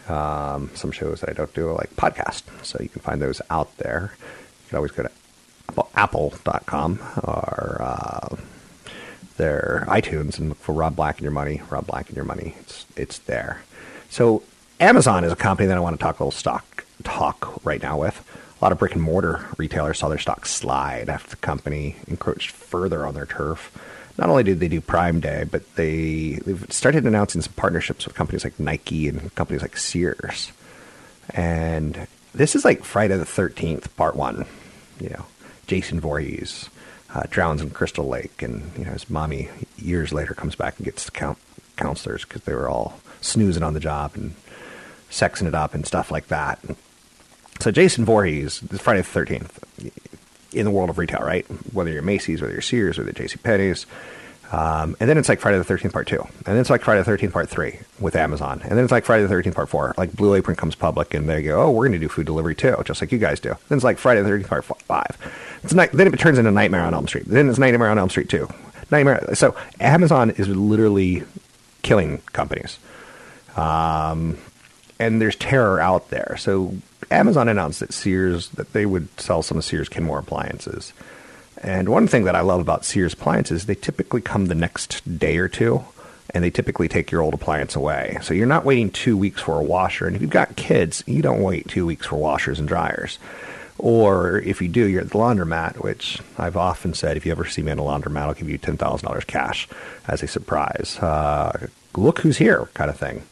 Um, 0.08 0.70
some 0.74 0.92
shows 0.92 1.20
that 1.20 1.30
I 1.30 1.32
don't 1.32 1.52
do 1.52 1.68
are 1.68 1.74
like 1.74 1.96
podcast. 1.96 2.44
So 2.64 2.78
you 2.80 2.88
can 2.88 3.02
find 3.02 3.20
those 3.20 3.42
out 3.50 3.76
there. 3.78 4.12
You 4.20 4.68
can 4.68 4.76
always 4.76 4.92
go 4.92 5.02
to 5.02 5.10
apple, 5.68 5.90
apple.com 5.96 7.00
or 7.24 7.78
uh, 7.80 8.36
their 9.36 9.84
iTunes 9.88 10.38
and 10.38 10.50
look 10.50 10.58
for 10.58 10.72
Rob 10.72 10.94
Black 10.94 11.16
and 11.16 11.24
Your 11.24 11.32
Money. 11.32 11.60
Rob 11.70 11.88
Black 11.88 12.06
and 12.06 12.16
Your 12.16 12.24
Money. 12.24 12.54
It's, 12.60 12.86
it's 12.96 13.18
there. 13.18 13.62
So 14.08 14.44
Amazon 14.78 15.24
is 15.24 15.32
a 15.32 15.36
company 15.36 15.66
that 15.66 15.76
I 15.76 15.80
want 15.80 15.98
to 15.98 16.02
talk 16.02 16.20
a 16.20 16.22
little 16.22 16.30
stock 16.30 16.84
talk 17.02 17.64
right 17.64 17.82
now 17.82 17.98
with. 17.98 18.24
A 18.60 18.64
lot 18.64 18.72
of 18.72 18.78
brick 18.78 18.94
and 18.94 19.02
mortar 19.02 19.46
retailers 19.58 19.98
saw 19.98 20.08
their 20.08 20.18
stock 20.18 20.46
slide 20.46 21.08
after 21.08 21.30
the 21.30 21.36
company 21.36 21.96
encroached 22.06 22.50
further 22.50 23.06
on 23.06 23.14
their 23.14 23.26
turf. 23.26 23.70
Not 24.16 24.30
only 24.30 24.44
did 24.44 24.60
they 24.60 24.68
do 24.68 24.80
Prime 24.80 25.20
Day, 25.20 25.44
but 25.44 25.74
they 25.76 26.40
they've 26.44 26.66
started 26.72 27.06
announcing 27.06 27.42
some 27.42 27.52
partnerships 27.52 28.06
with 28.06 28.14
companies 28.14 28.44
like 28.44 28.58
Nike 28.58 29.08
and 29.08 29.34
companies 29.34 29.60
like 29.60 29.76
Sears. 29.76 30.52
And 31.30 32.06
this 32.34 32.56
is 32.56 32.64
like 32.64 32.82
Friday 32.82 33.16
the 33.16 33.26
Thirteenth, 33.26 33.94
Part 33.96 34.16
One. 34.16 34.46
You 35.00 35.10
know, 35.10 35.26
Jason 35.66 36.00
Voorhees 36.00 36.70
uh, 37.14 37.24
drowns 37.28 37.60
in 37.60 37.70
Crystal 37.70 38.08
Lake, 38.08 38.40
and 38.40 38.72
you 38.78 38.86
know 38.86 38.92
his 38.92 39.10
mommy 39.10 39.50
years 39.76 40.14
later 40.14 40.32
comes 40.32 40.54
back 40.54 40.78
and 40.78 40.86
gets 40.86 41.04
the 41.04 41.10
count 41.10 41.36
counselors 41.76 42.24
because 42.24 42.42
they 42.42 42.54
were 42.54 42.70
all 42.70 43.00
snoozing 43.20 43.62
on 43.62 43.74
the 43.74 43.80
job 43.80 44.12
and 44.14 44.34
sexing 45.10 45.46
it 45.46 45.54
up 45.54 45.74
and 45.74 45.86
stuff 45.86 46.10
like 46.10 46.28
that. 46.28 46.58
So 47.60 47.70
Jason 47.70 48.04
Voorhees, 48.04 48.58
Friday 48.58 49.00
the 49.00 49.06
Thirteenth, 49.06 49.58
in 50.52 50.64
the 50.64 50.70
world 50.70 50.90
of 50.90 50.98
retail, 50.98 51.20
right? 51.20 51.44
Whether 51.72 51.90
you're 51.90 52.02
Macy's, 52.02 52.40
whether 52.40 52.52
you're 52.52 52.62
Sears, 52.62 52.98
or 52.98 53.02
you're 53.04 53.12
J.C. 53.12 53.36
Penney's, 53.38 53.86
um, 54.52 54.96
and 55.00 55.10
then 55.10 55.18
it's 55.18 55.28
like 55.28 55.40
Friday 55.40 55.58
the 55.58 55.64
Thirteenth 55.64 55.92
Part 55.92 56.06
Two, 56.06 56.20
and 56.20 56.44
then 56.44 56.58
it's 56.58 56.70
like 56.70 56.82
Friday 56.82 57.00
the 57.00 57.04
Thirteenth 57.04 57.32
Part 57.32 57.48
Three 57.48 57.80
with 57.98 58.14
Amazon, 58.14 58.60
and 58.62 58.72
then 58.72 58.84
it's 58.84 58.92
like 58.92 59.04
Friday 59.04 59.22
the 59.24 59.28
Thirteenth 59.28 59.56
Part 59.56 59.68
Four. 59.68 59.94
Like 59.96 60.12
Blue 60.12 60.34
Apron 60.34 60.56
comes 60.56 60.76
public, 60.76 61.14
and 61.14 61.28
they 61.28 61.42
go, 61.42 61.62
"Oh, 61.62 61.70
we're 61.70 61.88
going 61.88 61.98
to 61.98 61.98
do 61.98 62.08
food 62.08 62.26
delivery 62.26 62.54
too, 62.54 62.76
just 62.84 63.00
like 63.00 63.10
you 63.10 63.18
guys 63.18 63.40
do." 63.40 63.56
Then 63.68 63.76
it's 63.78 63.84
like 63.84 63.98
Friday 63.98 64.22
the 64.22 64.28
Thirteenth 64.28 64.48
Part 64.48 64.64
Five. 64.64 65.16
Night. 65.74 65.90
Then 65.92 66.06
it 66.06 66.16
turns 66.18 66.38
into 66.38 66.52
Nightmare 66.52 66.82
on 66.82 66.94
Elm 66.94 67.08
Street. 67.08 67.24
Then 67.26 67.48
it's 67.48 67.58
Nightmare 67.58 67.88
on 67.88 67.98
Elm 67.98 68.08
Street 68.08 68.28
Two. 68.28 68.48
Nightmare. 68.90 69.34
So 69.34 69.56
Amazon 69.80 70.30
is 70.30 70.48
literally 70.48 71.24
killing 71.82 72.18
companies. 72.32 72.78
Um, 73.56 74.38
and 75.00 75.20
there's 75.20 75.34
terror 75.34 75.80
out 75.80 76.10
there. 76.10 76.36
So 76.38 76.76
Amazon 77.10 77.48
announced 77.48 77.80
that 77.80 77.92
Sears 77.92 78.48
that 78.50 78.72
they 78.72 78.86
would 78.86 79.08
sell 79.20 79.42
some 79.42 79.60
Sears 79.62 79.88
Kenmore 79.88 80.18
appliances. 80.18 80.92
And 81.62 81.88
one 81.88 82.06
thing 82.06 82.24
that 82.24 82.36
I 82.36 82.40
love 82.40 82.60
about 82.60 82.84
Sears 82.84 83.14
appliances, 83.14 83.66
they 83.66 83.74
typically 83.74 84.20
come 84.20 84.46
the 84.46 84.54
next 84.54 85.18
day 85.18 85.38
or 85.38 85.48
two, 85.48 85.84
and 86.30 86.44
they 86.44 86.50
typically 86.50 86.88
take 86.88 87.10
your 87.10 87.22
old 87.22 87.34
appliance 87.34 87.76
away. 87.76 88.18
So 88.22 88.34
you're 88.34 88.46
not 88.46 88.64
waiting 88.64 88.90
two 88.90 89.16
weeks 89.16 89.40
for 89.40 89.58
a 89.58 89.62
washer. 89.62 90.06
And 90.06 90.16
if 90.16 90.22
you've 90.22 90.30
got 90.30 90.56
kids, 90.56 91.02
you 91.06 91.22
don't 91.22 91.42
wait 91.42 91.68
two 91.68 91.86
weeks 91.86 92.06
for 92.06 92.16
washers 92.16 92.58
and 92.58 92.68
dryers. 92.68 93.18
Or 93.78 94.38
if 94.38 94.62
you 94.62 94.68
do, 94.68 94.86
you're 94.86 95.02
at 95.02 95.10
the 95.10 95.18
laundromat, 95.18 95.82
which 95.82 96.20
I've 96.38 96.56
often 96.56 96.94
said, 96.94 97.16
if 97.16 97.26
you 97.26 97.32
ever 97.32 97.44
see 97.44 97.62
me 97.62 97.72
in 97.72 97.78
a 97.78 97.82
laundromat, 97.82 98.22
I'll 98.22 98.34
give 98.34 98.48
you 98.48 98.58
$10,000 98.58 99.26
cash 99.26 99.68
as 100.08 100.22
a 100.22 100.26
surprise. 100.26 100.98
Uh, 101.00 101.68
look 101.94 102.20
who's 102.20 102.38
here, 102.38 102.68
kind 102.74 102.90
of 102.90 102.98
thing. 102.98 103.22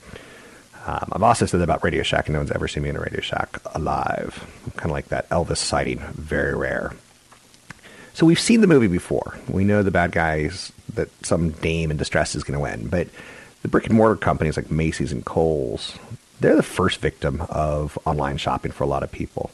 Um, 0.87 1.09
I've 1.13 1.23
also 1.23 1.47
said 1.47 1.61
that 1.61 1.65
about 1.65 1.83
Radio 1.83 2.03
Shack, 2.03 2.27
and 2.27 2.35
no 2.35 2.41
one's 2.41 2.51
ever 2.51 2.69
seen 2.69 2.83
me 2.83 2.91
in 2.91 2.97
a 2.97 3.01
Radio 3.01 3.21
Shack 3.21 3.59
alive. 3.75 4.47
Kind 4.77 4.91
of 4.91 4.93
like 4.93 5.09
that 5.09 5.29
Elvis 5.31 5.57
sighting, 5.57 6.01
very 6.13 6.55
rare. 6.55 6.93
So 8.13 8.27
we've 8.27 8.39
seen 8.39 8.61
the 8.61 8.67
movie 8.67 8.87
before. 8.87 9.39
We 9.49 9.65
know 9.65 9.83
the 9.83 9.91
bad 9.91 10.13
guys 10.13 10.73
that 10.93 11.09
some 11.25 11.51
dame 11.51 11.91
in 11.91 11.97
distress 11.97 12.35
is 12.35 12.45
going 12.45 12.59
to 12.59 12.63
win, 12.63 12.89
but 12.89 13.09
the 13.63 13.69
brick 13.69 13.87
and 13.87 13.97
mortar 13.97 14.17
companies 14.17 14.57
like 14.57 14.71
Macy's 14.71 15.11
and 15.11 15.25
Kohl's, 15.25 15.99
they're 16.39 16.55
the 16.55 16.63
first 16.63 17.01
victim 17.01 17.41
of 17.49 17.99
online 18.05 18.37
shopping 18.37 18.71
for 18.71 18.85
a 18.85 18.87
lot 18.87 19.03
of 19.03 19.11
people. 19.11 19.51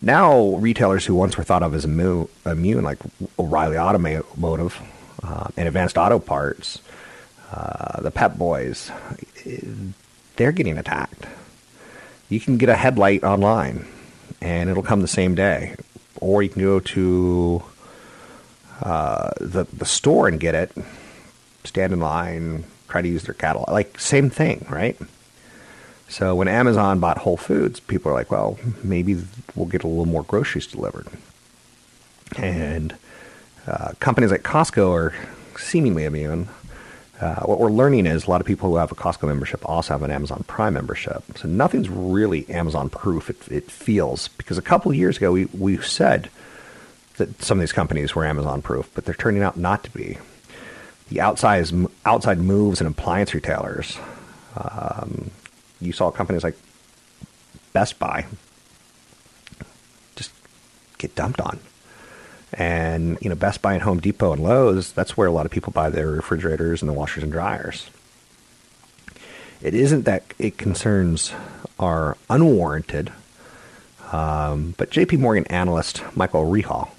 Now, 0.00 0.54
retailers 0.56 1.04
who 1.04 1.14
once 1.14 1.36
were 1.36 1.44
thought 1.44 1.62
of 1.62 1.74
as 1.74 1.84
immu- 1.84 2.28
immune, 2.46 2.84
like 2.84 2.98
O'Reilly 3.38 3.76
Automotive 3.76 4.80
uh, 5.22 5.48
and 5.56 5.66
Advanced 5.66 5.98
Auto 5.98 6.18
Parts, 6.18 6.80
uh, 7.52 8.00
the 8.02 8.10
Pep 8.10 8.36
Boys, 8.36 8.90
they're 10.36 10.52
getting 10.52 10.78
attacked. 10.78 11.26
You 12.28 12.40
can 12.40 12.58
get 12.58 12.68
a 12.68 12.76
headlight 12.76 13.22
online, 13.22 13.86
and 14.40 14.70
it'll 14.70 14.82
come 14.82 15.02
the 15.02 15.08
same 15.08 15.34
day, 15.34 15.76
or 16.20 16.42
you 16.42 16.48
can 16.48 16.62
go 16.62 16.80
to 16.80 17.62
uh, 18.82 19.30
the 19.40 19.64
the 19.72 19.84
store 19.84 20.26
and 20.28 20.40
get 20.40 20.54
it, 20.54 20.72
stand 21.64 21.92
in 21.92 22.00
line, 22.00 22.64
try 22.88 23.02
to 23.02 23.08
use 23.08 23.24
their 23.24 23.34
catalog, 23.34 23.68
like 23.70 24.00
same 24.00 24.30
thing, 24.30 24.66
right? 24.68 24.98
So 26.08 26.34
when 26.34 26.48
Amazon 26.48 27.00
bought 27.00 27.18
Whole 27.18 27.36
Foods, 27.36 27.80
people 27.80 28.10
are 28.10 28.14
like, 28.14 28.30
well, 28.30 28.58
maybe 28.82 29.22
we'll 29.54 29.66
get 29.66 29.84
a 29.84 29.88
little 29.88 30.06
more 30.06 30.22
groceries 30.22 30.66
delivered, 30.66 31.06
and 32.36 32.96
uh, 33.66 33.92
companies 34.00 34.30
like 34.30 34.42
Costco 34.42 34.90
are 34.92 35.14
seemingly 35.58 36.04
immune. 36.04 36.48
Uh, 37.24 37.40
what 37.46 37.58
we're 37.58 37.70
learning 37.70 38.04
is 38.04 38.26
a 38.26 38.30
lot 38.30 38.42
of 38.42 38.46
people 38.46 38.68
who 38.68 38.76
have 38.76 38.92
a 38.92 38.94
Costco 38.94 39.26
membership 39.26 39.66
also 39.66 39.94
have 39.94 40.02
an 40.02 40.10
Amazon 40.10 40.44
Prime 40.46 40.74
membership. 40.74 41.24
So 41.38 41.48
nothing's 41.48 41.88
really 41.88 42.46
Amazon 42.50 42.90
proof. 42.90 43.30
It, 43.30 43.48
it 43.50 43.70
feels 43.70 44.28
because 44.28 44.58
a 44.58 44.62
couple 44.62 44.92
years 44.92 45.16
ago 45.16 45.32
we 45.32 45.46
we 45.46 45.78
said 45.78 46.28
that 47.16 47.42
some 47.42 47.56
of 47.58 47.60
these 47.62 47.72
companies 47.72 48.14
were 48.14 48.26
Amazon 48.26 48.60
proof, 48.60 48.90
but 48.94 49.06
they're 49.06 49.14
turning 49.14 49.42
out 49.42 49.56
not 49.56 49.84
to 49.84 49.90
be. 49.92 50.18
The 51.08 51.22
outside 51.22 51.66
outside 52.04 52.40
moves 52.40 52.82
in 52.82 52.86
appliance 52.86 53.32
retailers. 53.32 53.96
Um, 54.54 55.30
you 55.80 55.92
saw 55.92 56.10
companies 56.10 56.44
like 56.44 56.58
Best 57.72 57.98
Buy 57.98 58.26
just 60.14 60.30
get 60.98 61.14
dumped 61.14 61.40
on. 61.40 61.58
And 62.54 63.18
you 63.20 63.28
know, 63.28 63.34
Best 63.34 63.62
Buy 63.62 63.74
and 63.74 63.82
Home 63.82 64.00
Depot 64.00 64.32
and 64.32 64.42
Lowe's, 64.42 64.92
that's 64.92 65.16
where 65.16 65.26
a 65.26 65.32
lot 65.32 65.46
of 65.46 65.52
people 65.52 65.72
buy 65.72 65.90
their 65.90 66.08
refrigerators 66.08 66.82
and 66.82 66.88
the 66.88 66.92
washers 66.92 67.22
and 67.22 67.32
dryers. 67.32 67.90
It 69.60 69.74
isn't 69.74 70.04
that 70.04 70.24
it 70.38 70.58
concerns 70.58 71.32
are 71.78 72.16
unwarranted, 72.30 73.12
um, 74.12 74.74
but 74.76 74.90
JP 74.90 75.18
Morgan 75.18 75.46
analyst 75.46 76.02
Michael 76.16 76.44
Rehaut 76.44 76.90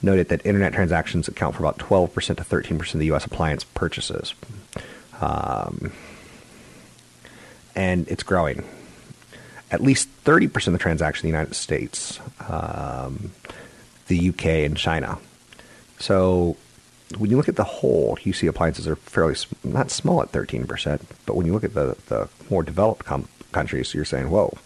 noted 0.00 0.28
that 0.28 0.44
internet 0.46 0.72
transactions 0.72 1.28
account 1.28 1.56
for 1.56 1.62
about 1.62 1.78
12% 1.78 2.12
to 2.12 2.44
13% 2.44 2.94
of 2.94 3.00
the 3.00 3.06
U.S. 3.06 3.24
appliance 3.24 3.64
purchases. 3.64 4.34
Um, 5.20 5.92
and 7.74 8.08
it's 8.08 8.22
growing. 8.22 8.64
At 9.70 9.80
least 9.80 10.08
30% 10.24 10.68
of 10.68 10.72
the 10.72 10.78
transactions 10.78 11.24
in 11.24 11.30
the 11.30 11.36
United 11.36 11.54
States, 11.54 12.20
um, 12.48 13.32
the 14.08 14.30
UK, 14.30 14.46
and 14.46 14.76
China. 14.76 15.18
So 15.98 16.56
when 17.16 17.30
you 17.30 17.36
look 17.36 17.48
at 17.48 17.56
the 17.56 17.64
whole, 17.64 18.18
you 18.22 18.32
see 18.32 18.46
appliances 18.46 18.86
are 18.86 18.96
fairly 18.96 19.36
not 19.64 19.90
small 19.90 20.22
at 20.22 20.32
13%, 20.32 21.00
but 21.24 21.36
when 21.36 21.46
you 21.46 21.52
look 21.52 21.64
at 21.64 21.74
the, 21.74 21.96
the 22.06 22.28
more 22.50 22.62
developed 22.62 23.06
com- 23.06 23.28
countries, 23.52 23.94
you're 23.94 24.04
saying, 24.04 24.30
whoa. 24.30 24.56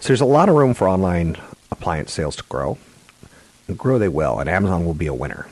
So 0.00 0.08
there's 0.08 0.20
a 0.20 0.26
lot 0.26 0.48
of 0.48 0.54
room 0.54 0.74
for 0.74 0.88
online 0.88 1.36
appliance 1.70 2.12
sales 2.12 2.36
to 2.36 2.44
grow. 2.44 2.78
And 3.66 3.76
grow 3.76 3.98
they 3.98 4.08
will, 4.08 4.38
and 4.38 4.48
Amazon 4.48 4.86
will 4.86 4.94
be 4.94 5.08
a 5.08 5.14
winner. 5.14 5.46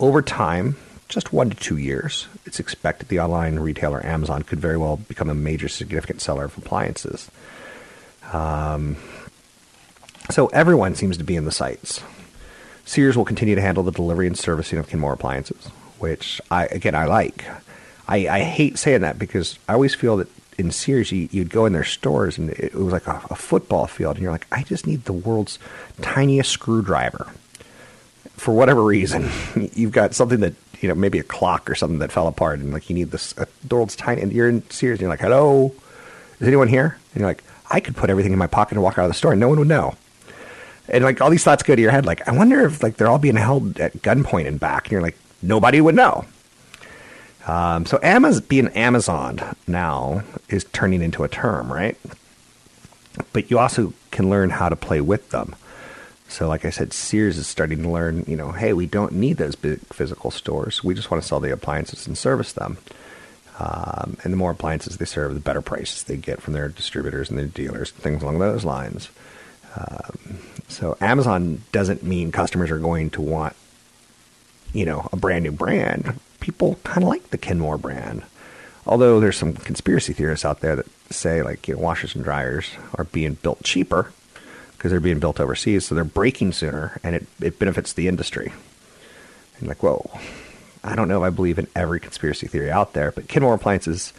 Over 0.00 0.22
time, 0.22 0.76
just 1.08 1.32
one 1.32 1.50
to 1.50 1.56
two 1.56 1.76
years, 1.76 2.26
it's 2.46 2.58
expected 2.58 3.08
the 3.08 3.20
online 3.20 3.58
retailer 3.58 4.04
Amazon 4.04 4.42
could 4.42 4.58
very 4.58 4.76
well 4.76 4.96
become 4.96 5.28
a 5.28 5.34
major 5.34 5.68
significant 5.68 6.20
seller 6.20 6.44
of 6.44 6.56
appliances. 6.56 7.30
Um, 8.32 8.96
so 10.30 10.46
everyone 10.48 10.94
seems 10.94 11.16
to 11.18 11.24
be 11.24 11.36
in 11.36 11.44
the 11.44 11.52
sights. 11.52 12.02
Sears 12.84 13.16
will 13.16 13.24
continue 13.24 13.54
to 13.54 13.60
handle 13.60 13.84
the 13.84 13.92
delivery 13.92 14.26
and 14.26 14.36
servicing 14.36 14.78
of 14.78 14.88
Kenmore 14.88 15.12
appliances, 15.12 15.66
which 15.98 16.40
I 16.50 16.66
again 16.66 16.94
I 16.94 17.04
like. 17.04 17.44
I, 18.08 18.28
I 18.28 18.40
hate 18.40 18.78
saying 18.78 19.02
that 19.02 19.18
because 19.18 19.58
I 19.68 19.74
always 19.74 19.94
feel 19.94 20.16
that 20.16 20.28
in 20.58 20.72
Sears 20.72 21.12
you, 21.12 21.28
you'd 21.30 21.50
go 21.50 21.66
in 21.66 21.72
their 21.72 21.84
stores 21.84 22.36
and 22.36 22.50
it 22.50 22.74
was 22.74 22.92
like 22.92 23.06
a, 23.06 23.22
a 23.30 23.36
football 23.36 23.86
field, 23.86 24.16
and 24.16 24.22
you're 24.22 24.32
like, 24.32 24.46
I 24.50 24.64
just 24.64 24.86
need 24.86 25.04
the 25.04 25.12
world's 25.12 25.58
tiniest 26.02 26.50
screwdriver. 26.50 27.32
For 28.36 28.52
whatever 28.52 28.82
reason, 28.82 29.30
you've 29.74 29.92
got 29.92 30.14
something 30.14 30.40
that 30.40 30.54
you 30.80 30.88
know 30.88 30.94
maybe 30.94 31.18
a 31.18 31.22
clock 31.22 31.70
or 31.70 31.74
something 31.74 32.00
that 32.00 32.10
fell 32.10 32.26
apart, 32.26 32.58
and 32.58 32.72
like 32.72 32.90
you 32.90 32.94
need 32.94 33.12
this 33.12 33.32
the 33.34 33.46
world's 33.70 33.94
tiny. 33.94 34.20
And 34.20 34.32
you're 34.32 34.48
in 34.48 34.68
Sears, 34.70 34.94
and 34.94 35.02
you're 35.02 35.10
like, 35.10 35.20
hello, 35.20 35.72
is 36.40 36.48
anyone 36.48 36.68
here? 36.68 36.98
And 37.14 37.20
you're 37.20 37.28
like, 37.28 37.44
I 37.70 37.80
could 37.80 37.94
put 37.94 38.10
everything 38.10 38.32
in 38.32 38.38
my 38.38 38.48
pocket 38.48 38.72
and 38.72 38.82
walk 38.82 38.98
out 38.98 39.04
of 39.04 39.10
the 39.10 39.14
store, 39.14 39.32
and 39.32 39.40
no 39.40 39.48
one 39.48 39.58
would 39.58 39.68
know 39.68 39.94
and 40.90 41.04
like 41.04 41.20
all 41.20 41.30
these 41.30 41.44
thoughts 41.44 41.62
go 41.62 41.74
to 41.74 41.80
your 41.80 41.90
head 41.90 42.04
like 42.06 42.26
i 42.28 42.32
wonder 42.32 42.64
if 42.66 42.82
like 42.82 42.96
they're 42.96 43.08
all 43.08 43.18
being 43.18 43.36
held 43.36 43.78
at 43.80 43.92
gunpoint 43.98 44.46
and 44.46 44.60
back. 44.60 44.84
And 44.84 44.92
you're 44.92 45.02
like 45.02 45.16
nobody 45.42 45.80
would 45.80 45.94
know. 45.94 46.24
Um, 47.46 47.86
so 47.86 47.98
Amaz 47.98 48.46
being 48.46 48.68
amazon 48.68 49.40
now 49.66 50.22
is 50.48 50.64
turning 50.72 51.02
into 51.02 51.24
a 51.24 51.28
term 51.28 51.72
right? 51.72 51.96
But 53.32 53.50
you 53.50 53.58
also 53.58 53.92
can 54.10 54.30
learn 54.30 54.50
how 54.50 54.68
to 54.68 54.76
play 54.76 55.00
with 55.00 55.30
them. 55.30 55.54
So 56.28 56.46
like 56.48 56.64
i 56.64 56.70
said 56.70 56.92
sears 56.92 57.38
is 57.38 57.46
starting 57.46 57.82
to 57.82 57.88
learn 57.88 58.24
you 58.28 58.36
know 58.36 58.52
hey 58.52 58.72
we 58.72 58.86
don't 58.86 59.12
need 59.12 59.36
those 59.38 59.54
big 59.56 59.80
physical 59.86 60.30
stores. 60.30 60.84
We 60.84 60.94
just 60.94 61.10
want 61.10 61.22
to 61.22 61.28
sell 61.28 61.40
the 61.40 61.52
appliances 61.52 62.06
and 62.06 62.16
service 62.16 62.52
them. 62.52 62.78
Um, 63.58 64.16
and 64.24 64.32
the 64.32 64.38
more 64.38 64.52
appliances 64.52 64.96
they 64.96 65.04
serve 65.04 65.34
the 65.34 65.40
better 65.40 65.60
prices 65.60 66.04
they 66.04 66.16
get 66.16 66.40
from 66.40 66.54
their 66.54 66.68
distributors 66.68 67.28
and 67.28 67.38
their 67.38 67.46
dealers 67.46 67.90
things 67.90 68.22
along 68.22 68.38
those 68.38 68.64
lines. 68.64 69.10
Um, 69.76 70.38
so 70.70 70.96
Amazon 71.00 71.62
doesn't 71.72 72.02
mean 72.02 72.32
customers 72.32 72.70
are 72.70 72.78
going 72.78 73.10
to 73.10 73.20
want, 73.20 73.56
you 74.72 74.84
know, 74.84 75.08
a 75.12 75.16
brand 75.16 75.44
new 75.44 75.52
brand. 75.52 76.18
People 76.40 76.76
kind 76.84 77.02
of 77.02 77.08
like 77.08 77.30
the 77.30 77.38
Kenmore 77.38 77.78
brand. 77.78 78.22
Although 78.86 79.20
there's 79.20 79.36
some 79.36 79.52
conspiracy 79.52 80.12
theorists 80.12 80.44
out 80.44 80.60
there 80.60 80.76
that 80.76 80.86
say 81.10 81.42
like, 81.42 81.68
you 81.68 81.74
know, 81.74 81.80
washers 81.80 82.14
and 82.14 82.24
dryers 82.24 82.70
are 82.94 83.04
being 83.04 83.34
built 83.34 83.62
cheaper 83.62 84.12
because 84.72 84.90
they're 84.90 85.00
being 85.00 85.18
built 85.18 85.38
overseas, 85.38 85.86
so 85.86 85.94
they're 85.94 86.04
breaking 86.04 86.52
sooner, 86.52 86.98
and 87.02 87.14
it, 87.14 87.26
it 87.38 87.58
benefits 87.58 87.92
the 87.92 88.08
industry. 88.08 88.50
And 89.58 89.68
like, 89.68 89.82
whoa, 89.82 90.10
I 90.82 90.96
don't 90.96 91.06
know 91.06 91.22
if 91.22 91.26
I 91.26 91.34
believe 91.34 91.58
in 91.58 91.66
every 91.76 92.00
conspiracy 92.00 92.46
theory 92.46 92.70
out 92.70 92.94
there, 92.94 93.12
but 93.12 93.28
Kenmore 93.28 93.56
appliances 93.56 94.14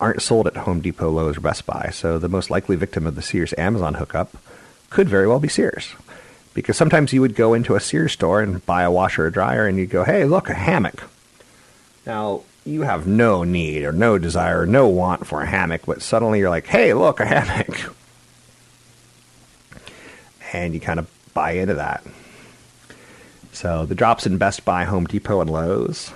aren't 0.00 0.22
sold 0.22 0.46
at 0.46 0.56
Home 0.56 0.80
Depot, 0.80 1.10
Lowe's, 1.10 1.36
or 1.36 1.42
Best 1.42 1.66
Buy, 1.66 1.90
so 1.92 2.18
the 2.18 2.30
most 2.30 2.48
likely 2.48 2.74
victim 2.74 3.06
of 3.06 3.16
the 3.16 3.22
Sears 3.22 3.52
Amazon 3.58 3.94
hookup 3.94 4.34
could 4.90 5.08
very 5.08 5.26
well 5.26 5.40
be 5.40 5.48
Sears. 5.48 5.94
Because 6.54 6.76
sometimes 6.76 7.12
you 7.12 7.20
would 7.20 7.34
go 7.34 7.54
into 7.54 7.76
a 7.76 7.80
Sears 7.80 8.12
store 8.12 8.40
and 8.40 8.64
buy 8.66 8.82
a 8.82 8.90
washer 8.90 9.26
or 9.26 9.30
dryer 9.30 9.66
and 9.66 9.78
you'd 9.78 9.90
go, 9.90 10.04
hey, 10.04 10.24
look, 10.24 10.48
a 10.48 10.54
hammock. 10.54 11.04
Now, 12.04 12.42
you 12.64 12.82
have 12.82 13.06
no 13.06 13.44
need 13.44 13.84
or 13.84 13.92
no 13.92 14.18
desire 14.18 14.62
or 14.62 14.66
no 14.66 14.88
want 14.88 15.26
for 15.26 15.42
a 15.42 15.46
hammock, 15.46 15.82
but 15.86 16.02
suddenly 16.02 16.38
you're 16.38 16.50
like, 16.50 16.66
hey, 16.66 16.94
look, 16.94 17.20
a 17.20 17.26
hammock. 17.26 17.94
And 20.52 20.74
you 20.74 20.80
kind 20.80 20.98
of 20.98 21.10
buy 21.34 21.52
into 21.52 21.74
that. 21.74 22.02
So 23.52 23.86
the 23.86 23.94
drops 23.94 24.26
in 24.26 24.38
Best 24.38 24.64
Buy, 24.64 24.84
Home 24.84 25.04
Depot, 25.04 25.40
and 25.40 25.50
Lowe's, 25.50 26.12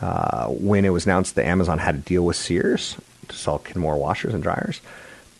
uh, 0.00 0.46
when 0.48 0.84
it 0.84 0.90
was 0.90 1.06
announced 1.06 1.34
that 1.34 1.46
Amazon 1.46 1.78
had 1.78 1.94
a 1.94 1.98
deal 1.98 2.24
with 2.24 2.36
Sears 2.36 2.96
to 3.28 3.36
sell 3.36 3.58
Kenmore 3.58 3.96
washers 3.96 4.34
and 4.34 4.42
dryers, 4.42 4.80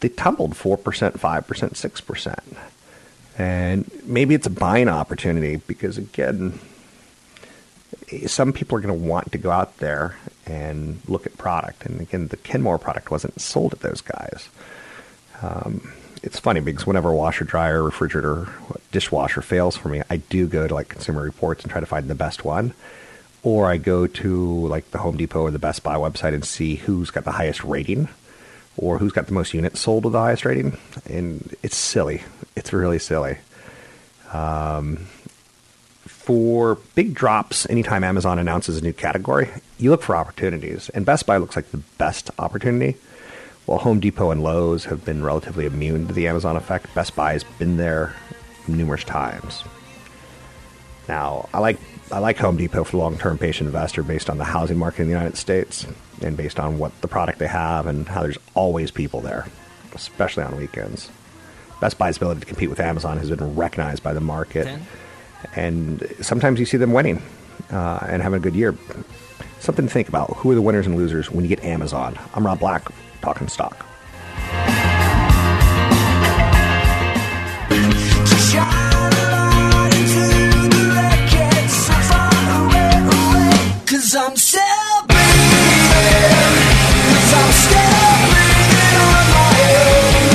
they 0.00 0.08
tumbled 0.08 0.52
4%, 0.52 0.78
5%, 0.78 1.16
6%. 1.18 2.56
And 3.38 3.90
maybe 4.04 4.34
it's 4.34 4.46
a 4.46 4.50
buying 4.50 4.88
opportunity 4.88 5.56
because, 5.56 5.98
again, 5.98 6.58
some 8.26 8.52
people 8.52 8.78
are 8.78 8.80
going 8.80 8.98
to 8.98 9.06
want 9.06 9.32
to 9.32 9.38
go 9.38 9.50
out 9.50 9.76
there 9.78 10.16
and 10.46 11.00
look 11.08 11.26
at 11.26 11.36
product. 11.36 11.84
And 11.84 12.00
again, 12.00 12.28
the 12.28 12.36
Kenmore 12.36 12.78
product 12.78 13.10
wasn't 13.10 13.40
sold 13.40 13.72
at 13.72 13.80
those 13.80 14.00
guys. 14.00 14.48
Um, 15.42 15.92
it's 16.22 16.38
funny 16.38 16.60
because 16.60 16.86
whenever 16.86 17.10
a 17.10 17.14
washer, 17.14 17.44
dryer, 17.44 17.82
refrigerator, 17.82 18.48
dishwasher 18.90 19.42
fails 19.42 19.76
for 19.76 19.88
me, 19.88 20.02
I 20.08 20.16
do 20.16 20.46
go 20.46 20.66
to 20.66 20.74
like 20.74 20.88
Consumer 20.88 21.22
Reports 21.22 21.62
and 21.62 21.70
try 21.70 21.80
to 21.80 21.86
find 21.86 22.08
the 22.08 22.14
best 22.14 22.44
one. 22.44 22.72
Or 23.42 23.66
I 23.70 23.76
go 23.76 24.06
to 24.06 24.66
like 24.66 24.90
the 24.90 24.98
Home 24.98 25.16
Depot 25.16 25.42
or 25.42 25.50
the 25.50 25.58
Best 25.58 25.82
Buy 25.82 25.94
website 25.96 26.34
and 26.34 26.44
see 26.44 26.76
who's 26.76 27.10
got 27.10 27.24
the 27.24 27.32
highest 27.32 27.62
rating 27.62 28.08
or 28.76 28.98
who's 28.98 29.12
got 29.12 29.26
the 29.26 29.32
most 29.32 29.54
units 29.54 29.80
sold 29.80 30.04
with 30.04 30.12
the 30.12 30.20
highest 30.20 30.44
rating. 30.44 30.76
And 31.08 31.54
it's 31.62 31.76
silly. 31.76 32.22
It's 32.54 32.72
really 32.72 32.98
silly. 32.98 33.38
Um, 34.32 35.06
for 36.06 36.76
big 36.94 37.14
drops, 37.14 37.68
anytime 37.70 38.04
Amazon 38.04 38.38
announces 38.38 38.78
a 38.78 38.82
new 38.82 38.92
category, 38.92 39.48
you 39.78 39.90
look 39.90 40.02
for 40.02 40.16
opportunities. 40.16 40.88
And 40.90 41.06
Best 41.06 41.26
Buy 41.26 41.36
looks 41.36 41.56
like 41.56 41.70
the 41.70 41.82
best 41.98 42.30
opportunity. 42.38 42.98
While 43.64 43.78
Home 43.78 44.00
Depot 44.00 44.30
and 44.30 44.42
Lowe's 44.42 44.84
have 44.86 45.04
been 45.04 45.22
relatively 45.22 45.66
immune 45.66 46.06
to 46.08 46.12
the 46.12 46.28
Amazon 46.28 46.56
effect, 46.56 46.94
Best 46.94 47.16
Buy 47.16 47.32
has 47.32 47.44
been 47.44 47.76
there 47.76 48.14
numerous 48.68 49.04
times. 49.04 49.62
Now, 51.08 51.48
I 51.54 51.60
like 51.60 51.78
I 52.12 52.20
like 52.20 52.38
Home 52.38 52.56
Depot 52.56 52.84
for 52.84 52.92
the 52.92 52.96
long-term 52.98 53.38
patient 53.38 53.66
investor 53.66 54.02
based 54.04 54.30
on 54.30 54.38
the 54.38 54.44
housing 54.44 54.78
market 54.78 55.02
in 55.02 55.08
the 55.08 55.12
United 55.12 55.36
States 55.36 55.86
and 56.22 56.36
based 56.36 56.60
on 56.60 56.78
what 56.78 56.98
the 57.00 57.08
product 57.08 57.40
they 57.40 57.48
have 57.48 57.86
and 57.86 58.06
how 58.06 58.22
there's 58.22 58.38
always 58.54 58.92
people 58.92 59.20
there, 59.20 59.46
especially 59.92 60.44
on 60.44 60.56
weekends. 60.56 61.10
Best 61.80 61.98
Buy's 61.98 62.16
ability 62.16 62.40
to 62.40 62.46
compete 62.46 62.70
with 62.70 62.78
Amazon 62.78 63.18
has 63.18 63.28
been 63.28 63.56
recognized 63.56 64.02
by 64.02 64.14
the 64.14 64.20
market, 64.20 64.78
and 65.56 66.06
sometimes 66.20 66.60
you 66.60 66.64
see 66.64 66.76
them 66.76 66.92
winning 66.92 67.20
uh, 67.70 67.98
and 68.08 68.22
having 68.22 68.38
a 68.38 68.42
good 68.42 68.54
year. 68.54 68.74
Something 69.58 69.86
to 69.86 69.92
think 69.92 70.08
about: 70.08 70.30
who 70.36 70.50
are 70.52 70.54
the 70.54 70.62
winners 70.62 70.86
and 70.86 70.96
losers 70.96 71.30
when 71.30 71.44
you 71.44 71.48
get 71.48 71.64
Amazon? 71.64 72.18
I'm 72.34 72.46
Rob 72.46 72.60
Black, 72.60 72.88
talking 73.20 73.48
stock. 73.48 73.84
Cause 84.06 84.14
I'm 84.14 84.36
still 84.36 85.02
breathing. 85.08 85.90
Cause 87.10 87.32
I'm 87.34 87.50
still 87.58 88.14
breathing 88.30 88.94
on 89.02 89.26
my 89.34 89.50
own. 89.66 90.30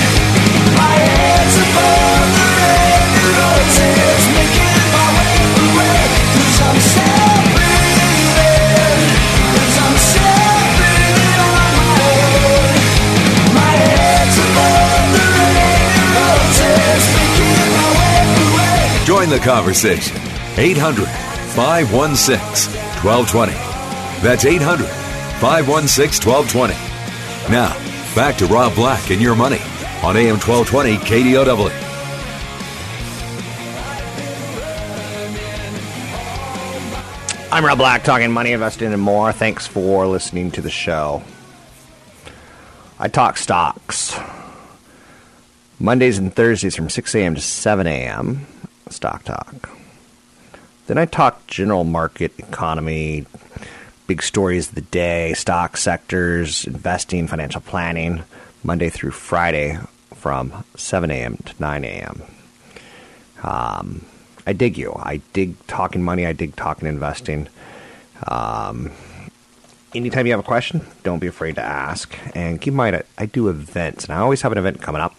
My 0.75 0.91
head's 0.99 1.55
above 1.55 2.27
the 2.35 2.51
rain 2.51 3.15
of 3.15 3.31
roses, 3.39 4.23
making 4.35 4.75
my 4.91 5.07
way 5.15 5.39
away. 5.71 6.03
Cause 6.35 6.59
I'm 6.67 6.79
still 6.83 7.31
breathing. 7.55 9.07
Cause 9.55 9.77
I'm 9.87 9.95
still 10.03 10.67
breathing 10.75 11.39
on 11.39 11.55
my 11.55 11.95
own. 12.11 12.75
My 13.55 13.71
head's 13.87 14.35
above 14.51 15.15
the 15.15 15.23
rain 15.31 15.95
of 15.95 16.19
roses, 16.19 17.03
making 17.15 17.71
my 17.71 17.87
way 17.95 18.19
away. 18.51 19.07
Join 19.07 19.31
the 19.31 19.39
conversation. 19.39 20.19
800 20.57 21.07
516 21.55 22.90
1220. 23.03 23.51
That's 24.21 24.45
800 24.45 24.87
516 25.41 26.29
1220. 26.29 26.73
Now, 27.51 27.73
back 28.15 28.37
to 28.37 28.45
Rob 28.45 28.75
Black 28.75 29.09
and 29.09 29.21
your 29.21 29.35
money 29.35 29.59
on 30.03 30.15
AM 30.15 30.37
1220 30.37 30.97
KDOW. 30.97 31.71
I'm 37.51 37.65
Rob 37.65 37.77
Black, 37.77 38.03
talking 38.03 38.31
money, 38.31 38.53
investing, 38.53 38.93
and 38.93 39.01
more. 39.01 39.33
Thanks 39.33 39.67
for 39.67 40.07
listening 40.07 40.51
to 40.51 40.61
the 40.61 40.69
show. 40.69 41.21
I 42.97 43.07
talk 43.07 43.37
stocks 43.37 44.17
Mondays 45.79 46.19
and 46.19 46.33
Thursdays 46.33 46.75
from 46.75 46.89
6 46.89 47.15
a.m. 47.15 47.35
to 47.35 47.41
7 47.41 47.87
a.m. 47.87 48.45
Stock 48.89 49.23
Talk. 49.23 49.69
Then 50.91 50.97
I 50.97 51.05
talk 51.05 51.47
general 51.47 51.85
market 51.85 52.37
economy, 52.37 53.25
big 54.07 54.21
stories 54.21 54.67
of 54.67 54.75
the 54.75 54.81
day, 54.81 55.31
stock 55.35 55.77
sectors, 55.77 56.65
investing, 56.65 57.27
financial 57.27 57.61
planning, 57.61 58.23
Monday 58.61 58.89
through 58.89 59.11
Friday 59.11 59.79
from 60.15 60.65
7 60.75 61.09
a.m. 61.09 61.37
to 61.45 61.53
9 61.61 61.85
a.m. 61.85 62.21
Um, 63.41 64.05
I 64.45 64.51
dig 64.51 64.77
you. 64.77 64.91
I 64.93 65.21
dig 65.31 65.55
talking 65.67 66.03
money. 66.03 66.25
I 66.25 66.33
dig 66.33 66.57
talking 66.57 66.89
investing. 66.89 67.47
Um, 68.27 68.91
anytime 69.95 70.25
you 70.25 70.33
have 70.33 70.41
a 70.41 70.43
question, 70.43 70.85
don't 71.03 71.19
be 71.19 71.27
afraid 71.27 71.55
to 71.55 71.63
ask. 71.63 72.13
And 72.35 72.59
keep 72.59 72.73
in 72.73 72.75
mind, 72.75 72.97
I, 72.97 73.03
I 73.17 73.27
do 73.27 73.47
events, 73.47 74.03
and 74.03 74.13
I 74.13 74.17
always 74.17 74.41
have 74.41 74.51
an 74.51 74.57
event 74.57 74.81
coming 74.81 75.01
up. 75.01 75.15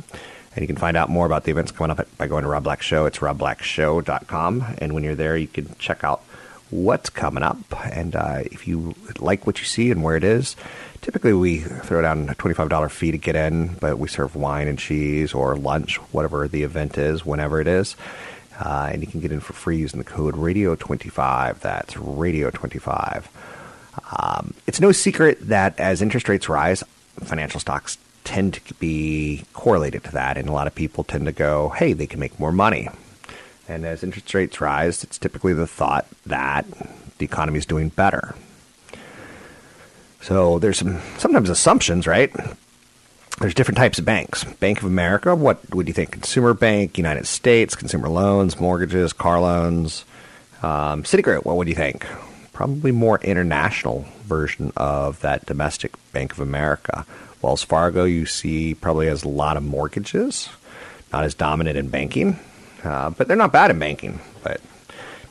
And 0.54 0.62
you 0.62 0.66
can 0.66 0.76
find 0.76 0.96
out 0.96 1.08
more 1.08 1.26
about 1.26 1.44
the 1.44 1.50
events 1.50 1.72
coming 1.72 1.96
up 1.98 2.06
by 2.18 2.26
going 2.26 2.42
to 2.42 2.48
Rob 2.48 2.64
Black 2.64 2.82
Show. 2.82 3.06
It's 3.06 3.18
robblackshow.com. 3.18 4.76
And 4.78 4.92
when 4.92 5.02
you're 5.02 5.14
there, 5.14 5.36
you 5.36 5.46
can 5.46 5.74
check 5.78 6.04
out 6.04 6.22
what's 6.70 7.10
coming 7.10 7.42
up. 7.42 7.58
And 7.84 8.16
uh, 8.16 8.42
if 8.46 8.66
you 8.66 8.94
like 9.18 9.46
what 9.46 9.60
you 9.60 9.64
see 9.64 9.90
and 9.90 10.02
where 10.02 10.16
it 10.16 10.24
is, 10.24 10.56
typically 11.00 11.32
we 11.32 11.58
throw 11.58 12.02
down 12.02 12.28
a 12.28 12.34
$25 12.34 12.90
fee 12.90 13.12
to 13.12 13.18
get 13.18 13.36
in, 13.36 13.74
but 13.74 13.98
we 13.98 14.08
serve 14.08 14.36
wine 14.36 14.68
and 14.68 14.78
cheese 14.78 15.32
or 15.32 15.56
lunch, 15.56 15.96
whatever 16.12 16.48
the 16.48 16.62
event 16.64 16.98
is, 16.98 17.24
whenever 17.24 17.60
it 17.60 17.66
is. 17.66 17.96
Uh, 18.58 18.90
and 18.92 19.02
you 19.02 19.08
can 19.08 19.20
get 19.20 19.32
in 19.32 19.40
for 19.40 19.54
free 19.54 19.78
using 19.78 19.98
the 19.98 20.04
code 20.04 20.34
radio25. 20.34 21.60
That's 21.60 21.94
radio25. 21.94 23.24
Um, 24.18 24.54
it's 24.66 24.80
no 24.80 24.92
secret 24.92 25.48
that 25.48 25.78
as 25.78 26.02
interest 26.02 26.28
rates 26.28 26.48
rise, 26.48 26.84
financial 27.20 27.60
stocks 27.60 27.98
tend 28.24 28.54
to 28.54 28.74
be 28.74 29.44
correlated 29.52 30.04
to 30.04 30.12
that, 30.12 30.36
and 30.36 30.48
a 30.48 30.52
lot 30.52 30.66
of 30.66 30.74
people 30.74 31.04
tend 31.04 31.26
to 31.26 31.32
go, 31.32 31.70
hey, 31.70 31.92
they 31.92 32.06
can 32.06 32.20
make 32.20 32.38
more 32.38 32.52
money. 32.52 32.88
And 33.68 33.84
as 33.84 34.02
interest 34.02 34.32
rates 34.34 34.60
rise, 34.60 35.04
it's 35.04 35.18
typically 35.18 35.52
the 35.52 35.66
thought 35.66 36.06
that 36.26 36.66
the 37.18 37.24
economy 37.24 37.58
is 37.58 37.66
doing 37.66 37.88
better. 37.88 38.34
So 40.20 40.58
there's 40.58 40.78
some 40.78 41.00
sometimes 41.18 41.50
assumptions, 41.50 42.06
right? 42.06 42.32
There's 43.40 43.54
different 43.54 43.78
types 43.78 43.98
of 43.98 44.04
banks. 44.04 44.44
Bank 44.44 44.78
of 44.78 44.84
America, 44.84 45.34
what 45.34 45.74
would 45.74 45.88
you 45.88 45.94
think? 45.94 46.12
Consumer 46.12 46.54
Bank, 46.54 46.96
United 46.96 47.26
States, 47.26 47.74
consumer 47.74 48.08
loans, 48.08 48.60
mortgages, 48.60 49.12
car 49.12 49.40
loans. 49.40 50.04
Um, 50.62 51.02
Citigroup, 51.02 51.44
what 51.44 51.56
would 51.56 51.66
you 51.66 51.74
think? 51.74 52.06
Probably 52.52 52.92
more 52.92 53.18
international 53.20 54.06
version 54.24 54.72
of 54.76 55.20
that 55.22 55.46
domestic 55.46 55.94
Bank 56.12 56.32
of 56.32 56.40
America. 56.40 57.04
Wells 57.42 57.62
Fargo, 57.64 58.04
you 58.04 58.24
see, 58.24 58.74
probably 58.74 59.08
has 59.08 59.24
a 59.24 59.28
lot 59.28 59.56
of 59.56 59.64
mortgages, 59.64 60.48
not 61.12 61.24
as 61.24 61.34
dominant 61.34 61.76
in 61.76 61.88
banking, 61.88 62.38
uh, 62.84 63.10
but 63.10 63.26
they're 63.28 63.36
not 63.36 63.52
bad 63.52 63.70
in 63.70 63.78
banking. 63.78 64.20
But 64.42 64.60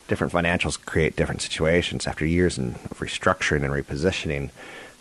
different 0.07 0.33
financials 0.33 0.83
create 0.85 1.15
different 1.15 1.41
situations 1.41 2.05
after 2.05 2.25
years 2.25 2.57
of 2.57 2.65
restructuring 2.95 3.63
and 3.63 3.73
repositioning 3.73 4.49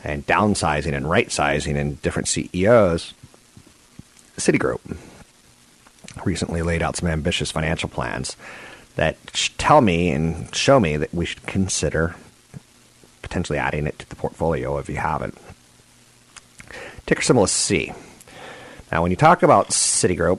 and 0.04 0.24
downsizing 0.26 0.94
and 0.94 1.10
right 1.10 1.30
sizing 1.30 1.76
and 1.76 2.00
different 2.00 2.28
CEOs. 2.28 3.12
Citigroup 4.36 4.96
recently 6.24 6.62
laid 6.62 6.82
out 6.82 6.96
some 6.96 7.08
ambitious 7.08 7.50
financial 7.50 7.88
plans 7.88 8.36
that 8.96 9.16
tell 9.58 9.80
me 9.80 10.10
and 10.10 10.54
show 10.54 10.80
me 10.80 10.96
that 10.96 11.12
we 11.12 11.26
should 11.26 11.44
consider 11.46 12.14
potentially 13.22 13.58
adding 13.58 13.86
it 13.86 13.98
to 13.98 14.08
the 14.08 14.16
portfolio 14.16 14.78
if 14.78 14.88
you 14.88 14.96
haven't. 14.96 15.36
Ticker 17.10 17.22
symbol 17.22 17.42
is 17.42 17.50
C. 17.50 17.92
Now, 18.92 19.02
when 19.02 19.10
you 19.10 19.16
talk 19.16 19.42
about 19.42 19.70
Citigroup, 19.70 20.38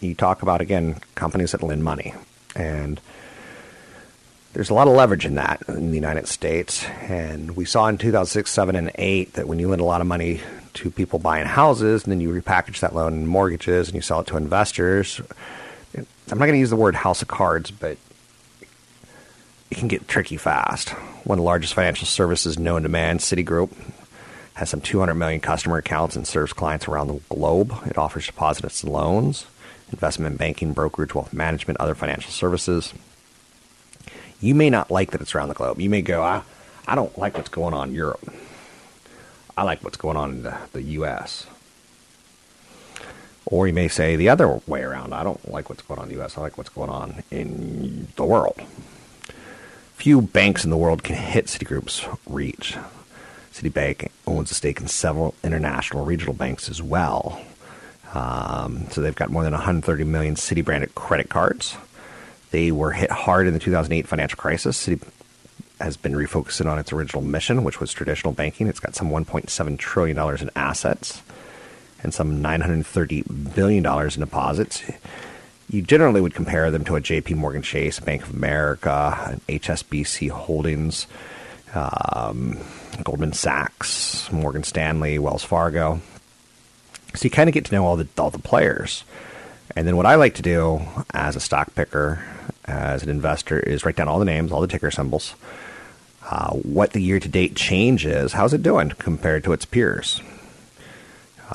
you 0.00 0.16
talk 0.16 0.42
about, 0.42 0.60
again, 0.60 0.96
companies 1.14 1.52
that 1.52 1.62
lend 1.62 1.84
money. 1.84 2.12
And 2.56 3.00
there's 4.52 4.68
a 4.68 4.74
lot 4.74 4.88
of 4.88 4.94
leverage 4.94 5.24
in 5.24 5.36
that 5.36 5.62
in 5.68 5.90
the 5.90 5.96
United 5.96 6.26
States. 6.26 6.84
And 7.02 7.54
we 7.54 7.64
saw 7.64 7.86
in 7.86 7.98
2006, 7.98 8.50
7, 8.50 8.74
and 8.74 8.90
8 8.96 9.34
that 9.34 9.46
when 9.46 9.60
you 9.60 9.68
lend 9.68 9.80
a 9.80 9.84
lot 9.84 10.00
of 10.00 10.08
money 10.08 10.40
to 10.74 10.90
people 10.90 11.20
buying 11.20 11.46
houses 11.46 12.02
and 12.02 12.10
then 12.10 12.20
you 12.20 12.30
repackage 12.30 12.80
that 12.80 12.96
loan 12.96 13.12
in 13.12 13.28
mortgages 13.28 13.86
and 13.86 13.94
you 13.94 14.00
sell 14.00 14.22
it 14.22 14.26
to 14.26 14.36
investors, 14.36 15.20
I'm 15.94 16.06
not 16.26 16.46
going 16.46 16.54
to 16.54 16.58
use 16.58 16.70
the 16.70 16.74
word 16.74 16.96
house 16.96 17.22
of 17.22 17.28
cards, 17.28 17.70
but 17.70 17.96
it 19.70 19.78
can 19.78 19.86
get 19.86 20.08
tricky 20.08 20.36
fast. 20.36 20.88
One 21.22 21.38
of 21.38 21.42
the 21.42 21.46
largest 21.46 21.74
financial 21.74 22.08
services 22.08 22.58
known 22.58 22.82
to 22.82 22.88
man, 22.88 23.18
Citigroup, 23.18 23.70
has 24.54 24.70
some 24.70 24.80
200 24.80 25.14
million 25.14 25.40
customer 25.40 25.78
accounts 25.78 26.16
and 26.16 26.26
serves 26.26 26.52
clients 26.52 26.86
around 26.86 27.08
the 27.08 27.20
globe. 27.34 27.72
It 27.86 27.96
offers 27.96 28.26
deposits 28.26 28.82
and 28.82 28.92
loans, 28.92 29.46
investment 29.90 30.38
banking, 30.38 30.72
brokerage, 30.72 31.14
wealth 31.14 31.32
management, 31.32 31.80
other 31.80 31.94
financial 31.94 32.30
services. 32.30 32.92
You 34.40 34.54
may 34.54 34.70
not 34.70 34.90
like 34.90 35.12
that 35.12 35.20
it's 35.20 35.34
around 35.34 35.48
the 35.48 35.54
globe. 35.54 35.80
You 35.80 35.88
may 35.88 36.02
go, 36.02 36.22
I, 36.22 36.42
I 36.86 36.94
don't 36.94 37.16
like 37.16 37.36
what's 37.36 37.48
going 37.48 37.74
on 37.74 37.90
in 37.90 37.94
Europe. 37.94 38.32
I 39.56 39.62
like 39.62 39.84
what's 39.84 39.96
going 39.96 40.16
on 40.16 40.30
in 40.30 40.42
the, 40.42 40.56
the 40.72 40.82
U.S. 40.82 41.46
Or 43.46 43.66
you 43.66 43.72
may 43.72 43.88
say 43.88 44.16
the 44.16 44.28
other 44.28 44.60
way 44.66 44.82
around. 44.82 45.14
I 45.14 45.22
don't 45.22 45.50
like 45.50 45.68
what's 45.68 45.82
going 45.82 45.98
on 45.98 46.06
in 46.06 46.08
the 46.10 46.16
U.S. 46.16 46.36
I 46.36 46.40
like 46.40 46.58
what's 46.58 46.70
going 46.70 46.90
on 46.90 47.22
in 47.30 48.08
the 48.16 48.24
world. 48.24 48.60
Few 49.94 50.20
banks 50.20 50.64
in 50.64 50.70
the 50.70 50.76
world 50.76 51.04
can 51.04 51.16
hit 51.16 51.46
Citigroup's 51.46 52.06
reach. 52.26 52.76
Citibank 53.52 54.10
owns 54.26 54.50
a 54.50 54.54
stake 54.54 54.80
in 54.80 54.88
several 54.88 55.34
international 55.44 56.04
regional 56.04 56.34
banks 56.34 56.68
as 56.68 56.82
well. 56.82 57.40
Um, 58.14 58.86
so 58.90 59.00
they've 59.00 59.14
got 59.14 59.30
more 59.30 59.44
than 59.44 59.52
130 59.52 60.04
million 60.04 60.34
Citi 60.34 60.64
branded 60.64 60.94
credit 60.94 61.28
cards. 61.28 61.76
They 62.50 62.70
were 62.72 62.92
hit 62.92 63.10
hard 63.10 63.46
in 63.46 63.54
the 63.54 63.60
2008 63.60 64.06
financial 64.06 64.36
crisis. 64.36 64.86
Citi 64.86 65.02
has 65.80 65.96
been 65.96 66.12
refocusing 66.12 66.66
on 66.66 66.78
its 66.78 66.92
original 66.92 67.22
mission, 67.22 67.64
which 67.64 67.80
was 67.80 67.92
traditional 67.92 68.32
banking. 68.32 68.68
It's 68.68 68.80
got 68.80 68.94
some 68.94 69.10
1.7 69.10 69.78
trillion 69.78 70.16
dollars 70.16 70.42
in 70.42 70.50
assets 70.54 71.22
and 72.02 72.12
some 72.12 72.42
930 72.42 73.22
billion 73.54 73.82
dollars 73.82 74.16
in 74.16 74.20
deposits. 74.20 74.82
You 75.70 75.82
generally 75.82 76.20
would 76.20 76.34
compare 76.34 76.70
them 76.70 76.84
to 76.84 76.96
a 76.96 77.00
J.P. 77.00 77.34
Morgan 77.34 77.62
Chase, 77.62 77.98
Bank 77.98 78.22
of 78.22 78.34
America, 78.34 79.40
HSBC 79.48 80.28
Holdings, 80.30 81.06
um, 81.74 82.58
Goldman 83.04 83.32
Sachs, 83.32 84.30
Morgan 84.32 84.62
Stanley, 84.62 85.18
Wells 85.18 85.44
Fargo. 85.44 86.00
So 87.14 87.24
you 87.24 87.30
kind 87.30 87.48
of 87.48 87.54
get 87.54 87.66
to 87.66 87.74
know 87.74 87.84
all 87.84 87.96
the 87.96 88.08
all 88.18 88.30
the 88.30 88.38
players. 88.38 89.04
And 89.74 89.86
then 89.86 89.96
what 89.96 90.06
I 90.06 90.16
like 90.16 90.34
to 90.34 90.42
do 90.42 90.82
as 91.14 91.36
a 91.36 91.40
stock 91.40 91.74
picker, 91.74 92.24
as 92.64 93.02
an 93.02 93.08
investor, 93.08 93.58
is 93.58 93.84
write 93.84 93.96
down 93.96 94.08
all 94.08 94.18
the 94.18 94.24
names, 94.24 94.52
all 94.52 94.60
the 94.60 94.66
ticker 94.66 94.90
symbols, 94.90 95.34
uh, 96.30 96.50
what 96.50 96.92
the 96.92 97.00
year 97.00 97.18
to 97.18 97.28
date 97.28 97.56
change 97.56 98.06
is, 98.06 98.32
how's 98.32 98.52
it 98.54 98.62
doing 98.62 98.90
compared 98.90 99.44
to 99.44 99.52
its 99.52 99.64
peers. 99.64 100.20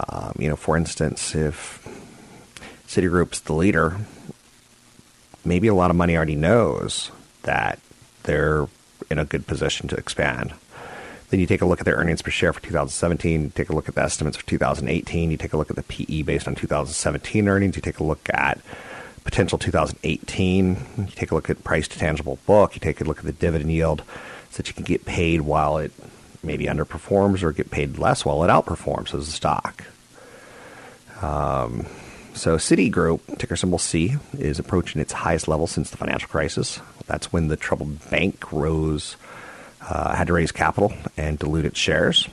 Um, 0.10 0.34
you 0.38 0.50
know, 0.50 0.56
for 0.56 0.78
instance, 0.78 1.34
if 1.34 1.84
Citigroup's 2.88 3.40
the 3.40 3.54
leader, 3.54 3.98
maybe 5.46 5.68
a 5.68 5.74
lot 5.74 5.90
of 5.90 5.98
money 5.98 6.16
already 6.16 6.36
knows 6.36 7.12
that 7.44 7.80
they're 8.24 8.68
in 9.10 9.18
a 9.18 9.26
good 9.26 9.48
position 9.48 9.88
to 9.88 9.96
expand. 9.96 10.54
Then 11.30 11.40
you 11.42 11.46
take 11.46 11.62
a 11.62 11.66
look 11.66 11.80
at 11.80 11.86
their 11.86 11.96
earnings 11.96 12.22
per 12.22 12.32
share 12.32 12.54
for 12.54 12.62
2017, 12.62 13.42
you 13.42 13.50
take 13.50 13.70
a 13.70 13.76
look 13.76 13.90
at 13.90 13.96
the 13.96 14.02
estimates 14.02 14.38
for 14.38 14.46
2018, 14.46 15.30
you 15.30 15.38
take 15.38 15.54
a 15.54 15.58
look 15.58 15.70
at 15.70 15.76
the 15.76 15.84
PE 15.84 16.22
based 16.22 16.48
on 16.48 16.56
2017 16.56 17.48
earnings, 17.50 17.76
you 17.76 17.82
take 17.82 18.00
a 18.00 18.04
look 18.04 18.30
at 18.34 18.60
potential 19.26 19.58
2018, 19.58 20.78
you 20.98 21.06
take 21.08 21.32
a 21.32 21.36
look 21.36 21.50
at 21.50 21.64
price 21.66 21.88
to 21.90 22.00
tangible 22.00 22.40
book, 22.46 22.76
you 22.76 22.80
take 22.80 23.02
a 23.02 23.04
look 23.04 23.20
at 23.20 23.26
the 23.26 23.34
dividend 23.34 23.72
yield 23.72 24.04
so 24.52 24.58
that 24.58 24.68
you 24.70 24.74
can 24.74 24.86
get 24.86 25.04
paid 25.06 25.42
while 25.42 25.78
it 25.78 25.92
maybe 26.44 26.66
underperforms 26.66 27.44
or 27.44 27.52
get 27.52 27.70
paid 27.70 27.98
less 27.98 28.24
while 28.24 28.44
it 28.44 28.48
outperforms 28.48 29.14
as 29.14 29.28
a 29.28 29.32
stock. 29.32 29.84
Um, 31.22 31.88
so 32.34 32.58
Citigroup, 32.58 33.38
ticker 33.38 33.56
symbol 33.56 33.80
C, 33.80 34.16
is 34.38 34.60
approaching 34.60 35.02
its 35.02 35.12
highest 35.12 35.48
level 35.48 35.68
since 35.68 35.90
the 35.90 35.98
financial 35.98 36.30
crisis. 36.30 36.80
That's 37.08 37.34
when 37.34 37.48
the 37.48 37.58
troubled 37.58 38.10
bank 38.10 38.52
rose, 38.52 39.18
uh, 39.90 40.16
had 40.16 40.28
to 40.28 40.34
raise 40.34 40.52
capital 40.52 40.94
and 41.16 41.40
dilute 41.40 41.66
its 41.66 41.80
shares. 41.80 42.28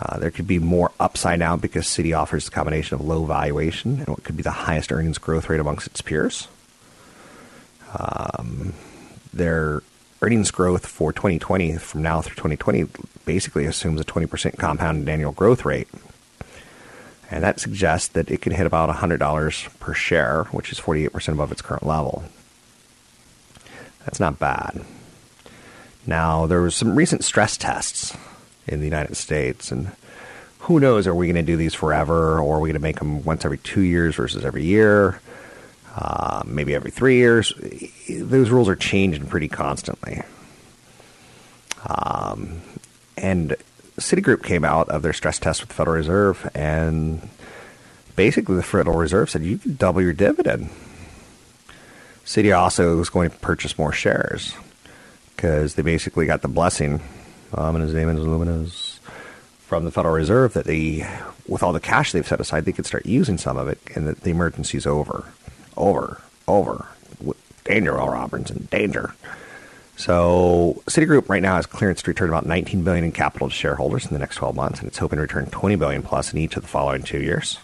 Uh, 0.00 0.18
there 0.18 0.30
could 0.30 0.46
be 0.46 0.58
more 0.58 0.90
upside 0.98 1.38
now 1.38 1.56
because 1.56 1.86
Citi 1.86 2.16
offers 2.16 2.48
a 2.48 2.50
combination 2.50 2.94
of 2.94 3.00
low 3.00 3.24
valuation 3.24 4.00
and 4.00 4.08
what 4.08 4.24
could 4.24 4.36
be 4.36 4.42
the 4.42 4.50
highest 4.50 4.90
earnings 4.90 5.18
growth 5.18 5.48
rate 5.48 5.60
amongst 5.60 5.86
its 5.86 6.00
peers. 6.00 6.48
Um, 7.96 8.74
their 9.32 9.82
earnings 10.20 10.50
growth 10.50 10.86
for 10.86 11.12
2020 11.12 11.76
from 11.78 12.02
now 12.02 12.20
through 12.20 12.34
2020 12.34 12.86
basically 13.24 13.66
assumes 13.66 14.00
a 14.00 14.04
20% 14.04 14.58
compounded 14.58 15.08
annual 15.08 15.32
growth 15.32 15.64
rate. 15.64 15.88
And 17.30 17.42
that 17.42 17.60
suggests 17.60 18.08
that 18.08 18.30
it 18.30 18.42
could 18.42 18.52
hit 18.52 18.66
about 18.66 18.94
$100 18.94 19.78
per 19.80 19.94
share, 19.94 20.44
which 20.44 20.72
is 20.72 20.80
48% 20.80 21.32
above 21.32 21.52
its 21.52 21.62
current 21.62 21.86
level. 21.86 22.24
That's 24.04 24.20
not 24.20 24.38
bad. 24.38 24.84
Now, 26.06 26.46
there 26.46 26.60
were 26.60 26.70
some 26.70 26.94
recent 26.94 27.24
stress 27.24 27.56
tests 27.56 28.16
in 28.66 28.80
the 28.80 28.84
United 28.84 29.16
States, 29.16 29.70
and 29.72 29.92
who 30.60 30.80
knows, 30.80 31.06
are 31.06 31.14
we 31.14 31.26
going 31.26 31.36
to 31.36 31.42
do 31.42 31.56
these 31.56 31.74
forever, 31.74 32.38
or 32.38 32.56
are 32.56 32.60
we 32.60 32.68
going 32.68 32.74
to 32.74 32.78
make 32.80 32.98
them 32.98 33.24
once 33.24 33.44
every 33.44 33.58
two 33.58 33.80
years 33.80 34.14
versus 34.14 34.44
every 34.44 34.64
year? 34.64 35.20
Uh, 35.96 36.42
maybe 36.44 36.74
every 36.74 36.90
three 36.90 37.16
years. 37.16 37.52
Those 38.08 38.50
rules 38.50 38.68
are 38.68 38.76
changing 38.76 39.26
pretty 39.26 39.48
constantly. 39.48 40.22
Um, 41.86 42.62
and 43.16 43.56
Citigroup 43.98 44.42
came 44.42 44.64
out 44.64 44.88
of 44.88 45.02
their 45.02 45.12
stress 45.12 45.38
test 45.38 45.60
with 45.60 45.68
the 45.68 45.74
Federal 45.74 45.96
Reserve, 45.96 46.50
and 46.54 47.28
basically 48.16 48.56
the 48.56 48.62
Federal 48.62 48.98
Reserve 48.98 49.30
said 49.30 49.42
you 49.42 49.58
can 49.58 49.76
double 49.76 50.02
your 50.02 50.12
dividend. 50.12 50.68
Citi 52.24 52.56
also 52.56 52.96
was 52.96 53.10
going 53.10 53.30
to 53.30 53.36
purchase 53.36 53.78
more 53.78 53.92
shares 53.92 54.54
because 55.34 55.74
they 55.74 55.82
basically 55.82 56.26
got 56.26 56.42
the 56.42 56.48
blessing, 56.48 57.00
um, 57.54 57.76
and 57.76 57.84
his 57.84 57.94
name 57.94 58.08
is 58.08 58.18
Luminous, 58.18 59.00
from 59.60 59.84
the 59.84 59.90
Federal 59.90 60.14
Reserve 60.14 60.52
that 60.54 60.66
they, 60.66 61.08
with 61.48 61.62
all 61.62 61.72
the 61.72 61.80
cash 61.80 62.12
they've 62.12 62.26
set 62.26 62.40
aside, 62.40 62.64
they 62.64 62.72
could 62.72 62.86
start 62.86 63.06
using 63.06 63.38
some 63.38 63.56
of 63.56 63.68
it, 63.68 63.78
and 63.94 64.06
that 64.06 64.20
the 64.20 64.30
emergency's 64.30 64.86
over, 64.86 65.24
over, 65.76 66.20
over. 66.46 66.86
Danger, 67.64 67.98
Al 67.98 68.10
Robinson, 68.10 68.68
danger. 68.70 69.14
So 69.96 70.82
Citigroup 70.86 71.28
right 71.28 71.42
now 71.42 71.56
has 71.56 71.66
clearance 71.66 72.02
to 72.02 72.10
return 72.10 72.28
about 72.28 72.46
19 72.46 72.82
billion 72.82 73.04
in 73.04 73.12
capital 73.12 73.48
to 73.48 73.54
shareholders 73.54 74.04
in 74.04 74.12
the 74.12 74.18
next 74.18 74.36
12 74.36 74.54
months, 74.54 74.80
and 74.80 74.88
it's 74.88 74.98
hoping 74.98 75.16
to 75.16 75.22
return 75.22 75.46
20 75.46 75.76
billion 75.76 76.02
plus 76.02 76.32
in 76.32 76.38
each 76.38 76.56
of 76.56 76.62
the 76.62 76.68
following 76.68 77.02
two 77.02 77.20
years. 77.20 77.58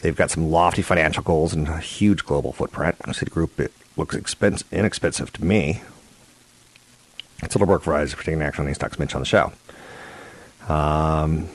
They've 0.00 0.14
got 0.14 0.30
some 0.30 0.50
lofty 0.50 0.82
financial 0.82 1.22
goals 1.22 1.54
and 1.54 1.66
a 1.66 1.78
huge 1.78 2.24
global 2.24 2.52
footprint. 2.52 2.98
Citigroup 3.00 3.58
it 3.58 3.72
looks 3.96 4.14
expense, 4.14 4.62
inexpensive 4.70 5.32
to 5.32 5.44
me. 5.44 5.82
It's 7.42 7.54
a 7.54 7.58
little 7.58 7.72
work 7.72 7.82
for 7.82 7.94
us 7.94 8.12
for 8.12 8.24
taking 8.24 8.42
action 8.42 8.62
on 8.62 8.66
these 8.66 8.76
stocks 8.76 8.98
mentioned 8.98 9.16
on 9.16 9.22
the 9.22 9.26
show. 9.26 9.52
Um, 10.72 11.48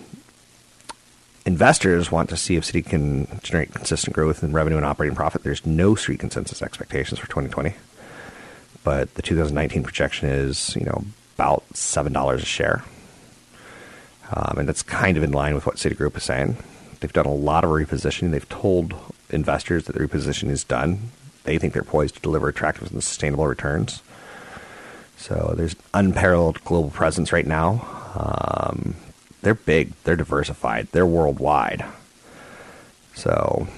investors 1.46 2.12
want 2.12 2.30
to 2.30 2.38
see 2.38 2.56
if 2.56 2.63
Citi 2.63 2.86
can 2.86 3.28
generate 3.43 3.74
consistent 3.74 4.15
growth 4.15 4.43
in 4.43 4.54
revenue 4.54 4.78
and 4.78 4.86
operating 4.86 5.15
profit. 5.15 5.43
There's 5.43 5.65
no 5.65 5.96
street 5.96 6.19
consensus 6.19 6.62
expectations 6.62 7.19
for 7.19 7.28
2020, 7.28 7.76
but 8.84 9.13
the 9.15 9.22
2019 9.22 9.84
projection 9.84 10.30
is 10.30 10.76
you 10.76 10.86
know 10.86 11.04
about 11.36 11.63
seven 11.76 12.13
dollars 12.13 12.41
a 12.41 12.46
share, 12.46 12.84
um, 14.32 14.58
and 14.60 14.67
that's 14.67 14.84
kind 14.84 15.17
of 15.17 15.24
in 15.24 15.32
line 15.32 15.54
with 15.54 15.65
what 15.65 15.76
Citigroup 15.76 16.15
is 16.15 16.24
saying. 16.24 16.58
They've 17.00 17.12
done 17.12 17.26
a 17.26 17.34
lot 17.34 17.65
of 17.65 17.72
repositioning. 17.72 18.32
They've 18.32 18.48
told 18.48 18.96
investors 19.30 19.86
that 19.86 19.93
the 19.93 20.00
repositioning 20.00 20.52
is 20.52 20.63
done. 20.63 21.12
They 21.43 21.58
think 21.58 21.74
they're 21.74 21.84
poised 21.84 22.15
to 22.15 22.22
deliver 22.22 22.48
attractive 22.48 22.89
and 22.91 23.04
sustainable 23.04 23.46
returns. 23.46 24.02
So 25.24 25.54
there's 25.56 25.78
unparalleled 25.94 26.62
global 26.66 26.90
presence 26.90 27.32
right 27.32 27.48
now. 27.48 27.88
Um, 28.14 28.96
they're 29.42 29.54
big, 29.54 29.94
they're 30.04 30.18
diversified, 30.18 30.90
they're 30.92 31.06
worldwide. 31.06 31.86
So 33.16 33.70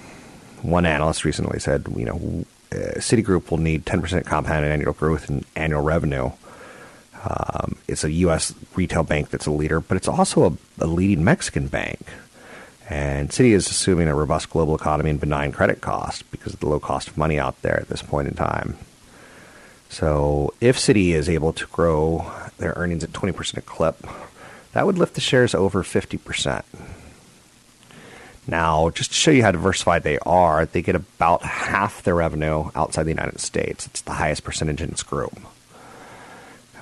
one 0.64 0.88
analyst 0.88 1.24
recently 1.24 1.60
said, 1.60 1.86
you 1.96 2.06
know, 2.06 2.46
uh, 2.72 2.98
Citigroup 2.98 3.52
will 3.52 3.60
need 3.60 3.86
10% 3.86 4.26
compounded 4.26 4.72
annual 4.72 4.94
growth 4.94 5.30
in 5.30 5.46
annual 5.56 5.84
revenue. 5.84 6.32
Um, 7.24 7.78
it's 7.88 8.04
a 8.04 8.12
U.S. 8.12 8.56
retail 8.76 9.04
bank 9.04 9.30
that's 9.30 9.46
a 9.46 9.52
leader, 9.52 9.80
but 9.80 9.98
it's 9.98 10.08
also 10.08 10.50
a, 10.50 10.84
a 10.84 10.88
leading 10.88 11.24
Mexican 11.24 11.68
bank. 11.68 12.00
And 12.90 13.30
Citi 13.30 13.52
is 13.52 13.70
assuming 13.70 14.08
a 14.08 14.16
robust 14.16 14.50
global 14.50 14.74
economy 14.74 15.12
and 15.12 15.20
benign 15.20 15.52
credit 15.52 15.80
costs 15.80 16.24
because 16.24 16.56
of 16.56 16.60
the 16.60 16.70
low 16.70 16.80
cost 16.80 17.08
of 17.08 17.18
money 17.18 17.38
out 17.38 17.62
there 17.62 17.80
at 17.80 17.88
this 17.88 18.02
point 18.02 18.28
in 18.28 18.34
time. 18.34 18.80
So 19.90 20.54
if 20.60 20.78
Citi 20.78 21.10
is 21.10 21.30
able 21.30 21.54
to 21.54 21.66
grow 21.68 22.32
their 22.58 22.74
earnings 22.76 23.04
at 23.04 23.12
20% 23.12 23.58
a 23.58 23.62
clip, 23.62 24.06
that 24.74 24.86
would 24.86 24.98
lift 24.98 25.16
the 25.16 25.22
shares 25.22 25.56
over 25.56 25.84
50%. 25.84 26.64
Now, 28.48 28.90
just 28.92 29.12
to 29.12 29.16
show 29.16 29.32
you 29.32 29.42
how 29.42 29.52
diversified 29.52 30.04
they 30.04 30.20
are, 30.20 30.66
they 30.66 30.82
get 30.82 30.96
about 30.96 31.44
half 31.44 32.04
their 32.04 32.16
revenue 32.16 32.70
outside 32.76 33.04
the 33.04 33.10
United 33.10 33.40
States. 33.40 33.88
It's 33.88 34.02
the 34.02 34.14
highest 34.14 34.44
percentage 34.44 34.82
in 34.82 34.90
its 34.90 35.02
group. 35.02 35.40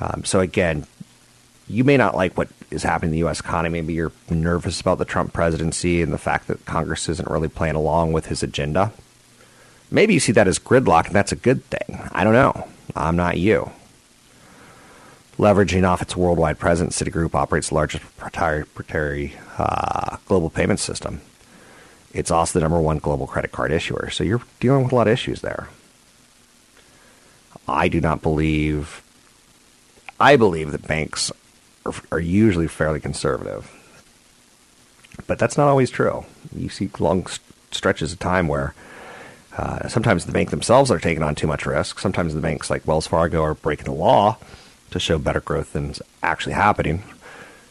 Um, 0.01 0.25
so 0.25 0.41
again, 0.41 0.85
you 1.67 1.83
may 1.83 1.95
not 1.95 2.15
like 2.15 2.37
what 2.37 2.49
is 2.71 2.83
happening 2.83 3.09
in 3.09 3.13
the 3.13 3.17
U.S. 3.19 3.39
economy. 3.39 3.79
Maybe 3.79 3.93
you're 3.93 4.11
nervous 4.29 4.81
about 4.81 4.97
the 4.97 5.05
Trump 5.05 5.31
presidency 5.31 6.01
and 6.01 6.11
the 6.11 6.17
fact 6.17 6.47
that 6.47 6.65
Congress 6.65 7.07
isn't 7.07 7.29
really 7.29 7.47
playing 7.47 7.75
along 7.75 8.11
with 8.11 8.25
his 8.25 8.43
agenda. 8.43 8.91
Maybe 9.93 10.15
you 10.15 10.19
see 10.19 10.31
that 10.31 10.47
as 10.47 10.57
gridlock, 10.57 11.05
and 11.05 11.15
that's 11.15 11.31
a 11.31 11.35
good 11.35 11.63
thing. 11.65 12.09
I 12.11 12.23
don't 12.23 12.33
know. 12.33 12.67
I'm 12.95 13.15
not 13.15 13.37
you. 13.37 13.71
Leveraging 15.37 15.87
off 15.87 16.01
its 16.01 16.17
worldwide 16.17 16.57
presence, 16.57 16.99
Citigroup 16.99 17.35
operates 17.35 17.69
the 17.69 17.75
largest 17.75 18.03
proprietary 18.17 19.35
uh, 19.59 20.17
global 20.27 20.49
payment 20.49 20.79
system. 20.79 21.21
It's 22.11 22.31
also 22.31 22.57
the 22.57 22.63
number 22.63 22.81
one 22.81 22.97
global 22.97 23.27
credit 23.27 23.51
card 23.51 23.71
issuer. 23.71 24.09
So 24.09 24.23
you're 24.23 24.41
dealing 24.59 24.83
with 24.83 24.93
a 24.93 24.95
lot 24.95 25.07
of 25.07 25.13
issues 25.13 25.41
there. 25.41 25.69
I 27.67 27.87
do 27.87 28.01
not 28.01 28.23
believe. 28.23 29.03
I 30.19 30.37
believe 30.37 30.71
that 30.71 30.87
banks 30.87 31.31
are, 31.85 31.93
are 32.11 32.19
usually 32.19 32.67
fairly 32.67 32.99
conservative, 32.99 33.71
but 35.27 35.37
that's 35.37 35.57
not 35.57 35.67
always 35.67 35.91
true. 35.91 36.25
You 36.55 36.69
see 36.69 36.89
long 36.97 37.27
st- 37.27 37.41
stretches 37.71 38.13
of 38.13 38.19
time 38.19 38.47
where 38.47 38.73
uh, 39.57 39.87
sometimes 39.87 40.25
the 40.25 40.31
bank 40.31 40.49
themselves 40.49 40.89
are 40.89 40.99
taking 40.99 41.23
on 41.23 41.35
too 41.35 41.47
much 41.47 41.65
risk. 41.65 41.99
Sometimes 41.99 42.33
the 42.33 42.41
banks 42.41 42.69
like 42.69 42.87
Wells 42.87 43.07
Fargo 43.07 43.43
are 43.43 43.53
breaking 43.53 43.85
the 43.85 43.91
law 43.91 44.37
to 44.91 44.99
show 44.99 45.17
better 45.17 45.41
growth 45.41 45.73
than 45.73 45.91
is 45.91 46.01
actually 46.21 46.53
happening. 46.53 47.03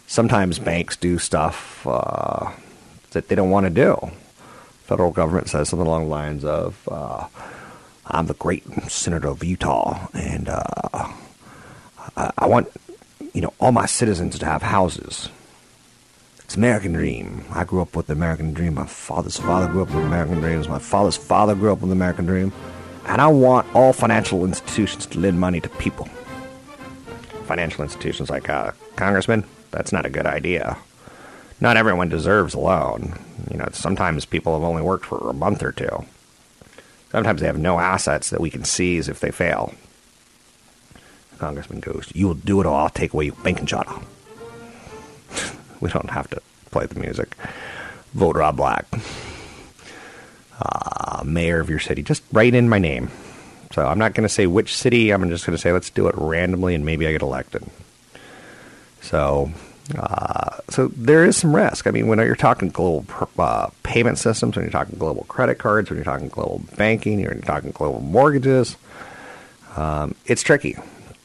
Sometimes 0.07 0.59
banks 0.59 0.97
do 0.97 1.19
stuff 1.19 1.87
uh, 1.87 2.53
that 3.11 3.29
they 3.29 3.35
don't 3.35 3.51
want 3.51 3.65
to 3.67 3.71
do. 3.71 4.11
Federal 4.85 5.11
government 5.11 5.49
says 5.49 5.69
something 5.69 5.87
along 5.87 6.05
the 6.05 6.11
lines 6.11 6.45
of, 6.45 6.89
uh, 6.91 7.27
"I'm 8.07 8.27
the 8.27 8.35
great 8.35 8.65
senator 8.91 9.29
of 9.29 9.43
Utah, 9.43 10.09
and 10.13 10.49
uh, 10.49 11.09
I, 12.17 12.31
I 12.37 12.47
want 12.47 12.69
you 13.33 13.41
know 13.41 13.55
all 13.59 13.73
my 13.73 13.87
citizens 13.87 14.39
to 14.39 14.47
have 14.47 14.63
houses." 14.63 15.31
It's 16.53 16.59
American 16.59 16.93
dream. 16.93 17.47
I 17.51 17.65
grew 17.65 17.81
up 17.81 17.97
with 17.97 18.09
the 18.09 18.13
American 18.13 18.53
dream. 18.53 18.75
My 18.75 18.85
father's 18.85 19.39
father 19.39 19.67
grew 19.73 19.81
up 19.81 19.89
with 19.89 20.01
the 20.01 20.07
American 20.07 20.41
dreams. 20.41 20.69
My 20.69 20.79
father's 20.79 21.17
father 21.17 21.55
grew 21.55 21.73
up 21.73 21.81
with 21.81 21.89
the 21.89 21.97
American 21.97 22.27
dream. 22.27 22.53
And 23.07 23.23
I 23.23 23.29
want 23.29 23.75
all 23.75 23.95
financial 23.95 24.45
institutions 24.45 25.07
to 25.07 25.19
lend 25.19 25.41
money 25.41 25.63
to 25.63 25.71
people. 25.71 26.11
Financial 27.47 27.83
institutions 27.83 28.29
like 28.29 28.51
uh, 28.51 28.73
Congressman, 28.97 29.45
that's 29.71 29.93
not 29.93 30.05
a 30.05 30.11
good 30.11 30.27
idea. 30.27 30.77
Not 31.59 31.79
everyone 31.79 32.11
deserves 32.11 32.53
a 32.53 32.61
loan. 32.61 33.19
You 33.51 33.57
know, 33.57 33.71
sometimes 33.73 34.27
people 34.27 34.53
have 34.53 34.69
only 34.69 34.83
worked 34.83 35.07
for 35.07 35.31
a 35.31 35.33
month 35.33 35.63
or 35.63 35.73
two. 35.73 36.05
Sometimes 37.13 37.41
they 37.41 37.47
have 37.47 37.57
no 37.57 37.79
assets 37.79 38.29
that 38.29 38.43
we 38.43 38.51
can 38.51 38.65
seize 38.65 39.09
if 39.09 39.21
they 39.21 39.31
fail. 39.31 39.73
The 41.31 41.39
congressman 41.39 41.81
goes, 41.81 42.13
You 42.15 42.27
will 42.27 42.35
do 42.35 42.61
it 42.61 42.67
or 42.67 42.75
I'll 42.75 42.91
take 42.91 43.15
away 43.15 43.25
your 43.25 43.37
banking 43.37 43.65
charter. 43.65 43.95
We 45.83 45.91
don't 45.91 46.11
have 46.11 46.31
to 46.31 46.41
play 46.71 46.87
the 46.87 46.99
music. 46.99 47.37
Vote 48.15 48.37
Rob 48.37 48.57
Black. 48.57 48.87
Uh, 50.59 51.23
mayor 51.25 51.61
of 51.61 51.69
your 51.69 51.81
city. 51.81 52.03
Just 52.03 52.23
write 52.33 52.55
in 52.55 52.69
my 52.69 52.79
name. 52.79 53.11
So 53.73 53.85
I'm 53.85 53.99
not 53.99 54.15
going 54.15 54.23
to 54.23 54.33
say 54.33 54.47
which 54.47 54.75
city. 54.77 55.11
I'm 55.11 55.29
just 55.29 55.45
going 55.45 55.57
to 55.57 55.61
say 55.61 55.73
let's 55.73 55.91
do 55.91 56.07
it 56.07 56.15
randomly 56.17 56.75
and 56.75 56.87
maybe 56.87 57.07
I 57.07 57.13
get 57.13 57.23
elected. 57.23 57.65
So, 59.01 59.51
uh, 59.99 60.59
so 60.69 60.89
there 60.89 61.25
is 61.25 61.37
some 61.37 61.57
risk. 61.57 61.89
I 61.89 61.91
mean, 61.91 62.07
when 62.07 62.21
you're 62.21 62.37
talking 62.37 62.69
global 62.69 63.05
uh, 63.37 63.71
payment 63.83 64.19
systems, 64.19 64.55
when 64.55 64.65
you're 64.65 64.73
talking 64.73 64.99
global 64.99 65.25
credit 65.25 65.59
cards, 65.59 65.91
when 65.91 65.97
you're 65.97 66.05
talking 66.05 66.29
global 66.29 66.63
banking, 66.77 67.19
you're 67.19 67.35
talking 67.35 67.73
global 67.73 68.01
mortgages, 68.01 68.77
um, 69.75 70.15
it's 70.27 70.43
tricky. 70.43 70.77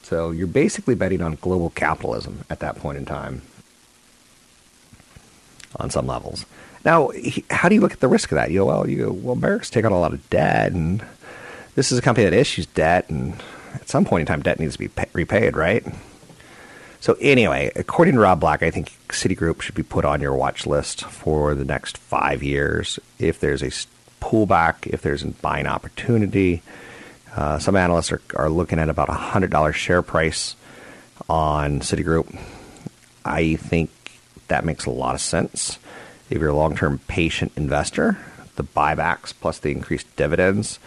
So 0.01 0.31
you're 0.31 0.47
basically 0.47 0.95
betting 0.95 1.21
on 1.21 1.35
global 1.41 1.69
capitalism 1.69 2.43
at 2.49 2.59
that 2.61 2.77
point 2.77 2.97
in 2.97 3.05
time 3.05 3.43
on 5.75 5.89
some 5.89 6.07
levels. 6.07 6.45
Now, 6.85 7.11
how 7.49 7.67
do 7.69 7.75
you 7.75 7.81
look 7.81 7.93
at 7.93 7.99
the 7.99 8.07
risk 8.07 8.31
of 8.31 8.35
that? 8.37 8.49
You 8.51 8.59
go, 8.59 8.65
well, 8.65 8.89
you 8.89 9.05
go, 9.05 9.11
well, 9.11 9.33
America's 9.33 9.69
taken 9.69 9.91
on 9.91 9.97
a 9.97 9.99
lot 9.99 10.13
of 10.13 10.29
debt, 10.29 10.71
and 10.71 11.03
this 11.75 11.91
is 11.91 11.99
a 11.99 12.01
company 12.01 12.25
that 12.25 12.33
issues 12.33 12.65
debt, 12.67 13.09
and 13.09 13.33
at 13.73 13.89
some 13.89 14.05
point 14.05 14.21
in 14.21 14.25
time, 14.27 14.41
debt 14.41 14.59
needs 14.59 14.73
to 14.73 14.79
be 14.79 14.87
pa- 14.87 15.05
repaid, 15.13 15.57
right? 15.57 15.85
So 16.99 17.15
anyway, 17.19 17.71
according 17.75 18.15
to 18.15 18.19
Rob 18.21 18.39
Black, 18.39 18.63
I 18.63 18.71
think 18.71 18.91
Citigroup 19.09 19.61
should 19.61 19.75
be 19.75 19.83
put 19.83 20.05
on 20.05 20.21
your 20.21 20.33
watch 20.33 20.65
list 20.65 21.03
for 21.05 21.53
the 21.53 21.65
next 21.65 21.97
five 21.97 22.41
years. 22.41 22.99
If 23.19 23.39
there's 23.39 23.61
a 23.61 23.69
pullback, 24.23 24.87
if 24.87 25.01
there's 25.01 25.23
a 25.23 25.27
buying 25.27 25.67
opportunity, 25.67 26.61
Uh, 27.35 27.59
some 27.59 27.75
analysts 27.75 28.11
are, 28.11 28.21
are 28.35 28.49
looking 28.49 28.79
at 28.79 28.89
about 28.89 29.09
a 29.09 29.13
$100 29.13 29.71
share 29.75 30.01
price 30.01 30.55
on 31.29 31.81
Citigroup. 31.81 32.25
I 33.23 33.57
think 33.57 33.91
that 34.47 34.65
makes 34.65 34.85
a 34.85 34.91
lot 34.91 35.15
of 35.15 35.21
sense. 35.21 35.79
If 36.29 36.39
you're 36.39 36.49
a 36.49 36.55
long 36.55 36.75
term 36.75 36.99
patient 37.07 37.51
investor, 37.55 38.17
the 38.55 38.63
buybacks 38.63 39.33
plus 39.39 39.59
the 39.59 39.71
increased 39.71 40.13
dividends 40.15 40.79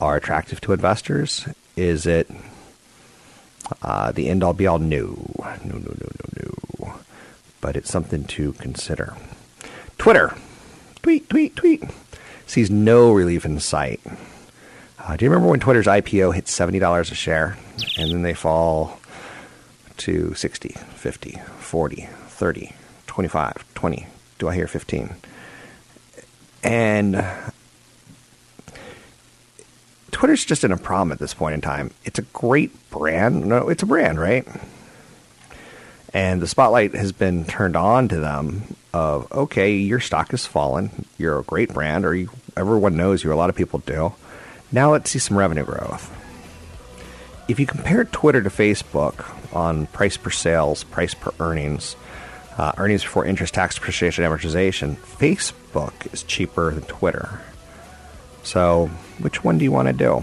are 0.00 0.16
attractive 0.16 0.60
to 0.62 0.72
investors. 0.72 1.46
Is 1.76 2.06
it 2.06 2.30
uh, 3.82 4.12
the 4.12 4.28
end 4.28 4.42
all 4.42 4.52
be 4.52 4.66
all? 4.66 4.78
No. 4.78 5.16
No, 5.64 5.74
no, 5.74 5.78
no, 5.78 6.08
no, 6.36 6.52
no. 6.80 6.94
But 7.60 7.76
it's 7.76 7.90
something 7.90 8.24
to 8.24 8.52
consider. 8.54 9.14
Twitter. 9.98 10.34
Tweet, 11.02 11.28
tweet, 11.28 11.56
tweet. 11.56 11.84
Sees 12.46 12.70
no 12.70 13.12
relief 13.12 13.44
in 13.44 13.60
sight. 13.60 14.00
Uh, 14.98 15.16
do 15.16 15.24
you 15.24 15.30
remember 15.30 15.50
when 15.50 15.60
Twitter's 15.60 15.86
IPO 15.86 16.34
hit 16.34 16.44
$70 16.46 17.00
a 17.00 17.14
share 17.14 17.56
and 17.96 18.12
then 18.12 18.22
they 18.22 18.34
fall 18.34 18.98
to 19.98 20.34
60, 20.34 20.68
50, 20.94 21.40
40, 21.58 22.08
30, 22.28 22.72
25, 23.10 23.74
20? 23.74 24.06
Do 24.38 24.48
I 24.48 24.54
hear 24.54 24.68
15? 24.68 25.16
And 26.62 27.26
Twitter's 30.12 30.44
just 30.44 30.62
in 30.62 30.70
a 30.70 30.76
problem 30.76 31.10
at 31.10 31.18
this 31.18 31.34
point 31.34 31.54
in 31.54 31.60
time. 31.60 31.90
It's 32.04 32.20
a 32.20 32.22
great 32.22 32.88
brand. 32.90 33.46
No, 33.46 33.68
it's 33.68 33.82
a 33.82 33.86
brand, 33.86 34.20
right? 34.20 34.46
And 36.14 36.40
the 36.40 36.46
spotlight 36.46 36.94
has 36.94 37.10
been 37.10 37.44
turned 37.44 37.74
on 37.74 38.06
to 38.08 38.20
them 38.20 38.76
of, 38.94 39.30
okay, 39.32 39.74
your 39.74 39.98
stock 39.98 40.30
has 40.30 40.46
fallen. 40.46 41.04
You're 41.18 41.40
a 41.40 41.42
great 41.42 41.74
brand, 41.74 42.04
or 42.04 42.14
you, 42.14 42.30
everyone 42.56 42.96
knows 42.96 43.24
you. 43.24 43.32
A 43.32 43.34
lot 43.34 43.50
of 43.50 43.56
people 43.56 43.80
do. 43.80 44.14
Now 44.70 44.92
let's 44.92 45.10
see 45.10 45.18
some 45.18 45.36
revenue 45.36 45.64
growth. 45.64 46.16
If 47.48 47.58
you 47.58 47.66
compare 47.66 48.04
Twitter 48.04 48.40
to 48.40 48.50
Facebook 48.50 49.26
on 49.52 49.86
price 49.86 50.16
per 50.16 50.30
sales, 50.30 50.84
price 50.84 51.14
per 51.14 51.32
earnings, 51.40 51.96
uh, 52.60 52.72
earnings 52.76 53.02
before 53.02 53.24
interest, 53.24 53.54
tax, 53.54 53.76
depreciation, 53.76 54.22
amortization, 54.22 54.96
Facebook 54.96 56.12
is 56.12 56.22
cheaper 56.24 56.74
than 56.74 56.82
Twitter. 56.82 57.40
So, 58.42 58.88
which 59.20 59.42
one 59.42 59.56
do 59.56 59.64
you 59.64 59.72
want 59.72 59.88
to 59.88 59.94
do? 59.94 60.22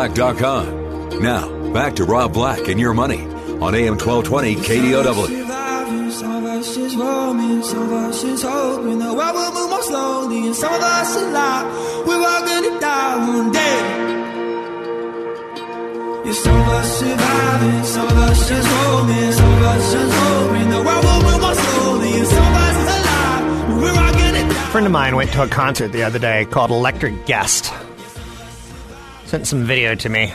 robblack.com. 0.08 1.22
Now, 1.22 1.74
back 1.74 1.96
to 1.98 2.06
Rob 2.06 2.34
Black 2.34 2.68
and 2.68 2.80
your 2.80 2.94
money 2.94 3.22
on 3.60 3.76
AM 3.76 3.98
1220 3.98 4.56
KDOW. 4.56 5.28
Surviving, 5.28 6.12
some 6.12 6.36
of 6.36 6.46
us 6.46 6.76
just 6.76 6.96
roaming, 6.98 7.64
some 7.64 7.84
of 7.84 7.92
us 7.92 8.22
just 8.22 8.44
hoping 8.44 9.00
the 9.00 9.14
world 9.14 9.36
will 9.36 9.52
move 9.54 9.70
more 9.70 9.84
slowly, 9.84 10.48
and 10.48 10.56
some 10.56 10.74
of 10.74 10.82
us 10.82 11.16
alive. 11.16 12.08
We're 12.08 12.16
all 12.16 12.46
gonna 12.46 12.80
die 12.80 13.28
one 13.28 13.52
day. 13.52 13.80
Yeah, 16.26 16.34
some 16.34 16.56
of 16.56 16.68
us 16.70 17.00
surviving, 17.00 17.84
some 17.84 18.08
of 18.08 18.18
us 18.18 18.50
just 18.50 18.70
roaming, 18.72 19.32
some 19.34 19.54
of 19.54 19.64
us 19.64 19.92
just 19.92 20.18
hoping 20.18 20.70
the 20.70 20.82
world 20.84 21.04
will 21.04 21.22
move 21.24 21.42
more 21.42 21.56
slowly, 21.56 22.14
and 22.20 22.28
some 22.28 22.48
of 22.48 22.56
us 22.56 22.78
alive. 22.96 23.82
We're 23.82 23.90
all 23.90 24.14
gonna 24.14 24.54
die. 24.54 24.64
A 24.64 24.72
friend 24.72 24.86
of 24.86 24.94
mine 24.94 25.16
went 25.16 25.32
to 25.34 25.44
a 25.44 25.48
concert 25.48 25.92
the 25.92 26.04
other 26.04 26.20
day 26.20 26.46
called 26.46 26.72
Electric 26.72 27.26
Guest. 27.26 27.74
Sent 29.30 29.46
some 29.46 29.64
video 29.64 29.94
to 29.94 30.10
me. 30.10 30.34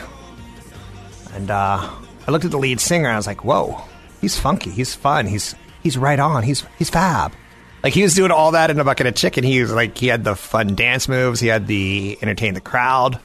And 1.33 1.51
uh, 1.51 1.89
I 2.25 2.31
looked 2.31 2.45
at 2.45 2.51
the 2.51 2.57
lead 2.57 2.79
singer 2.79 3.07
and 3.07 3.13
I 3.13 3.17
was 3.17 3.27
like, 3.27 3.43
whoa, 3.43 3.81
he's 4.21 4.39
funky, 4.39 4.69
he's 4.69 4.95
fun, 4.95 5.27
he's 5.27 5.53
he's 5.83 5.97
right 5.97 6.17
on, 6.17 6.43
he's 6.43 6.63
he's 6.79 6.89
fab. 6.89 7.33
Like 7.83 7.91
he 7.91 8.03
was 8.03 8.13
doing 8.13 8.31
all 8.31 8.51
that 8.51 8.71
in 8.71 8.79
a 8.79 8.85
bucket 8.85 9.05
of 9.05 9.15
chicken. 9.15 9.43
He 9.43 9.59
was 9.59 9.73
like 9.73 9.97
he 9.97 10.07
had 10.07 10.23
the 10.23 10.33
fun 10.33 10.75
dance 10.75 11.09
moves, 11.09 11.41
he 11.41 11.47
had 11.47 11.67
the 11.67 12.17
entertain 12.21 12.53
the 12.53 12.61
crowd. 12.61 13.19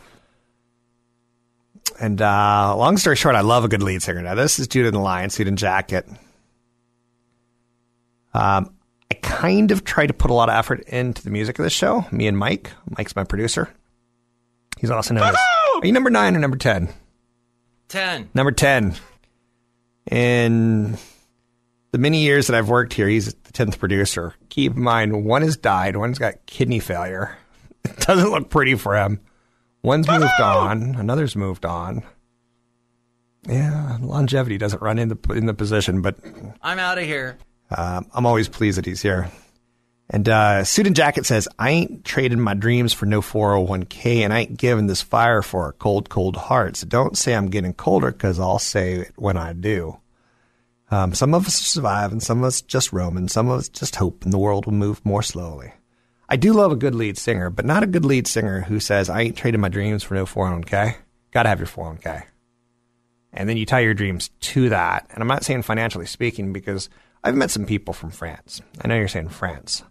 And 2.00 2.20
uh, 2.20 2.74
long 2.76 2.96
story 2.96 3.14
short, 3.14 3.36
I 3.36 3.42
love 3.42 3.64
a 3.64 3.68
good 3.68 3.84
lead 3.84 4.02
singer. 4.02 4.22
Now 4.22 4.34
this 4.34 4.58
is 4.58 4.66
Judah 4.66 4.88
and 4.88 4.96
the 4.96 5.00
Lion, 5.00 5.30
suit 5.30 5.46
and 5.46 5.56
jacket. 5.56 6.04
Um, 8.34 8.74
I 9.08 9.14
kind 9.22 9.70
of 9.70 9.84
try 9.84 10.08
to 10.08 10.14
put 10.14 10.32
a 10.32 10.34
lot 10.34 10.48
of 10.48 10.56
effort 10.56 10.80
into 10.88 11.22
the 11.22 11.30
music 11.30 11.60
of 11.60 11.62
this 11.62 11.72
show. 11.72 12.06
Me 12.10 12.26
and 12.26 12.36
Mike. 12.36 12.72
Mike's 12.98 13.14
my 13.14 13.22
producer. 13.22 13.72
He's 14.80 14.90
also 14.90 15.14
known 15.14 15.28
as. 15.28 15.36
Are 15.80 15.86
you 15.86 15.92
number 15.92 16.10
nine 16.10 16.36
or 16.36 16.38
number 16.40 16.56
ten? 16.56 16.88
10. 17.88 18.30
Number 18.34 18.52
ten. 18.52 18.94
In 20.10 20.96
the 21.92 21.98
many 21.98 22.20
years 22.22 22.46
that 22.46 22.56
I've 22.56 22.68
worked 22.68 22.92
here, 22.92 23.08
he's 23.08 23.32
the 23.34 23.52
tenth 23.52 23.78
producer. 23.78 24.34
Keep 24.48 24.76
in 24.76 24.82
mind, 24.82 25.24
one 25.24 25.42
has 25.42 25.56
died. 25.56 25.96
One's 25.96 26.18
got 26.18 26.46
kidney 26.46 26.80
failure. 26.80 27.36
It 27.82 27.96
doesn't 28.00 28.30
look 28.30 28.50
pretty 28.50 28.74
for 28.74 28.94
him. 28.94 29.20
One's 29.82 30.06
moved 30.06 30.24
on. 30.40 30.96
Another's 30.96 31.34
moved 31.34 31.64
on. 31.64 32.02
Yeah, 33.48 33.96
longevity 34.02 34.58
doesn't 34.58 34.82
run 34.82 34.98
in 34.98 35.08
the 35.08 35.16
in 35.34 35.46
the 35.46 35.54
position, 35.54 36.02
but 36.02 36.16
I'm 36.60 36.78
out 36.78 36.98
of 36.98 37.04
here. 37.04 37.38
um, 37.74 38.06
I'm 38.12 38.26
always 38.26 38.50
pleased 38.50 38.76
that 38.76 38.84
he's 38.84 39.00
here. 39.00 39.30
And 40.12 40.28
uh, 40.28 40.64
Suit 40.64 40.88
and 40.88 40.96
Jacket 40.96 41.24
says, 41.24 41.46
I 41.56 41.70
ain't 41.70 42.04
trading 42.04 42.40
my 42.40 42.54
dreams 42.54 42.92
for 42.92 43.06
no 43.06 43.20
401k, 43.20 44.16
and 44.16 44.32
I 44.32 44.40
ain't 44.40 44.58
giving 44.58 44.88
this 44.88 45.02
fire 45.02 45.40
for 45.40 45.68
a 45.68 45.72
cold, 45.72 46.08
cold 46.08 46.36
heart. 46.36 46.76
So 46.76 46.86
don't 46.88 47.16
say 47.16 47.34
I'm 47.34 47.48
getting 47.48 47.74
colder, 47.74 48.10
because 48.10 48.40
I'll 48.40 48.58
say 48.58 48.94
it 48.94 49.12
when 49.14 49.36
I 49.36 49.52
do. 49.52 49.98
Um, 50.90 51.14
some 51.14 51.32
of 51.32 51.46
us 51.46 51.54
survive, 51.54 52.10
and 52.10 52.20
some 52.20 52.38
of 52.38 52.44
us 52.44 52.60
just 52.60 52.92
roam, 52.92 53.16
and 53.16 53.30
some 53.30 53.48
of 53.48 53.60
us 53.60 53.68
just 53.68 53.96
hope, 53.96 54.24
and 54.24 54.32
the 54.32 54.38
world 54.38 54.66
will 54.66 54.72
move 54.72 55.04
more 55.06 55.22
slowly. 55.22 55.72
I 56.28 56.34
do 56.34 56.52
love 56.52 56.72
a 56.72 56.76
good 56.76 56.96
lead 56.96 57.16
singer, 57.16 57.48
but 57.48 57.64
not 57.64 57.84
a 57.84 57.88
good 57.88 58.04
lead 58.04 58.26
singer 58.26 58.62
who 58.62 58.80
says, 58.80 59.08
I 59.08 59.20
ain't 59.20 59.36
trading 59.36 59.60
my 59.60 59.68
dreams 59.68 60.02
for 60.02 60.14
no 60.14 60.26
401k. 60.26 60.96
Got 61.30 61.44
to 61.44 61.48
have 61.48 61.60
your 61.60 61.68
401k 61.68 62.24
and 63.32 63.48
then 63.48 63.56
you 63.56 63.66
tie 63.66 63.80
your 63.80 63.94
dreams 63.94 64.30
to 64.40 64.68
that. 64.70 65.06
And 65.10 65.22
I'm 65.22 65.28
not 65.28 65.44
saying 65.44 65.62
financially 65.62 66.06
speaking 66.06 66.52
because 66.52 66.88
I've 67.22 67.36
met 67.36 67.50
some 67.50 67.66
people 67.66 67.94
from 67.94 68.10
France. 68.10 68.60
I 68.80 68.88
know 68.88 68.96
you're 68.96 69.08
saying 69.08 69.28
France, 69.28 69.82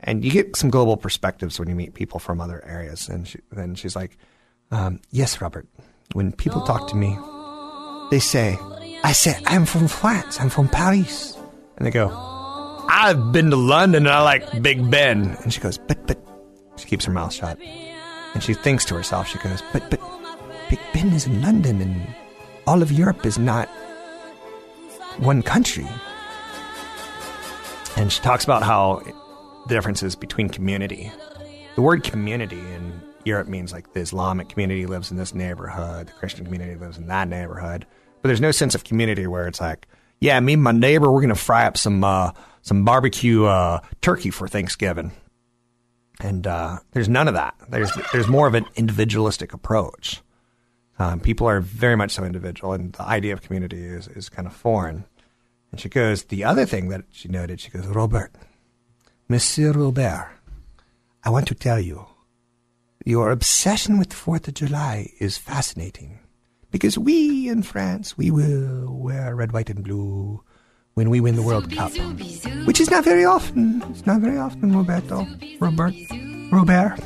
and 0.00 0.24
you 0.24 0.30
get 0.30 0.56
some 0.56 0.70
global 0.70 0.96
perspectives 0.96 1.58
when 1.58 1.68
you 1.68 1.74
meet 1.74 1.94
people 1.94 2.18
from 2.18 2.40
other 2.40 2.64
areas. 2.64 3.08
And 3.08 3.26
she, 3.28 3.38
then 3.52 3.74
she's 3.74 3.96
like, 3.96 4.16
um, 4.70 5.00
"Yes, 5.10 5.40
Robert. 5.40 5.66
When 6.12 6.32
people 6.32 6.62
talk 6.62 6.88
to 6.88 6.96
me, 6.96 7.16
they 8.10 8.18
say, 8.18 8.58
I 9.04 9.12
say 9.12 9.36
I'm 9.46 9.64
from 9.64 9.88
France. 9.88 10.40
I'm 10.40 10.50
from 10.50 10.68
Paris." 10.68 11.36
And 11.76 11.86
they 11.86 11.90
go, 11.90 12.08
"I've 12.88 13.32
been 13.32 13.50
to 13.50 13.56
London 13.56 14.06
and 14.06 14.14
I 14.14 14.22
like 14.22 14.62
Big 14.62 14.90
Ben." 14.90 15.36
And 15.42 15.52
she 15.52 15.60
goes, 15.60 15.78
"But 15.78 16.06
but," 16.06 16.18
she 16.76 16.86
keeps 16.86 17.04
her 17.04 17.12
mouth 17.12 17.32
shut, 17.32 17.58
and 18.34 18.42
she 18.42 18.54
thinks 18.54 18.84
to 18.86 18.94
herself. 18.94 19.28
She 19.28 19.38
goes, 19.38 19.62
"But 19.72 19.88
but." 19.90 20.00
Big 20.70 20.78
Ben 20.94 21.12
is 21.12 21.26
in 21.26 21.42
London 21.42 21.80
and 21.82 22.06
all 22.64 22.80
of 22.80 22.92
Europe 22.92 23.26
is 23.26 23.38
not 23.38 23.68
one 25.18 25.42
country. 25.42 25.86
And 27.96 28.12
she 28.12 28.20
talks 28.22 28.44
about 28.44 28.62
how 28.62 29.02
the 29.66 29.74
differences 29.74 30.16
between 30.16 30.48
community. 30.48 31.12
The 31.74 31.82
word 31.82 32.04
community 32.04 32.58
in 32.58 33.00
Europe 33.24 33.48
means 33.48 33.72
like 33.72 33.92
the 33.92 34.00
Islamic 34.00 34.48
community 34.48 34.86
lives 34.86 35.10
in 35.10 35.16
this 35.16 35.34
neighborhood, 35.34 36.08
the 36.08 36.12
Christian 36.12 36.44
community 36.44 36.76
lives 36.76 36.98
in 36.98 37.06
that 37.06 37.28
neighborhood. 37.28 37.86
But 38.22 38.28
there's 38.28 38.40
no 38.40 38.50
sense 38.50 38.74
of 38.74 38.84
community 38.84 39.26
where 39.26 39.46
it's 39.46 39.60
like, 39.60 39.86
yeah, 40.20 40.38
me 40.40 40.54
and 40.54 40.62
my 40.62 40.72
neighbor, 40.72 41.10
we're 41.10 41.20
going 41.20 41.30
to 41.30 41.34
fry 41.34 41.66
up 41.66 41.76
some 41.76 42.04
uh, 42.04 42.32
some 42.62 42.84
barbecue 42.84 43.44
uh, 43.44 43.80
turkey 44.02 44.30
for 44.30 44.46
Thanksgiving. 44.46 45.12
And 46.20 46.46
uh, 46.46 46.80
there's 46.92 47.08
none 47.08 47.28
of 47.28 47.34
that. 47.34 47.54
There's 47.70 47.90
there's 48.12 48.28
more 48.28 48.46
of 48.46 48.54
an 48.54 48.66
individualistic 48.74 49.54
approach. 49.54 50.20
Um, 50.98 51.18
people 51.20 51.48
are 51.48 51.60
very 51.60 51.96
much 51.96 52.10
so 52.10 52.24
individual, 52.24 52.74
and 52.74 52.92
the 52.92 53.02
idea 53.02 53.32
of 53.32 53.40
community 53.40 53.82
is, 53.82 54.06
is 54.08 54.28
kind 54.28 54.46
of 54.46 54.54
foreign. 54.54 55.06
And 55.72 55.80
she 55.80 55.88
goes, 55.88 56.24
the 56.24 56.44
other 56.44 56.66
thing 56.66 56.90
that 56.90 57.04
she 57.10 57.28
noted, 57.28 57.58
she 57.58 57.70
goes, 57.70 57.86
Robert, 57.86 58.32
Monsieur 59.30 59.70
Robert, 59.72 60.28
I 61.22 61.30
want 61.30 61.46
to 61.46 61.54
tell 61.54 61.78
you, 61.78 62.04
Your 63.06 63.30
obsession 63.30 63.96
with 63.96 64.08
the 64.10 64.16
4th 64.16 64.48
of 64.48 64.54
July 64.54 65.12
is 65.20 65.38
fascinating. 65.38 66.18
Because 66.72 66.98
we 66.98 67.48
in 67.48 67.62
France, 67.62 68.18
we 68.18 68.30
will 68.32 68.92
wear 68.92 69.34
red, 69.36 69.52
white, 69.52 69.70
and 69.70 69.84
blue 69.84 70.42
when 70.94 71.10
we 71.10 71.20
win 71.20 71.36
the 71.36 71.42
World 71.42 71.70
Cup. 71.70 71.92
Which 72.66 72.80
is 72.80 72.90
not 72.90 73.04
very 73.04 73.24
often. 73.24 73.82
It's 73.90 74.04
not 74.04 74.20
very 74.20 74.36
often, 74.36 74.76
Roberto. 74.76 75.26
Robert. 75.60 75.94
Robert. 76.50 76.98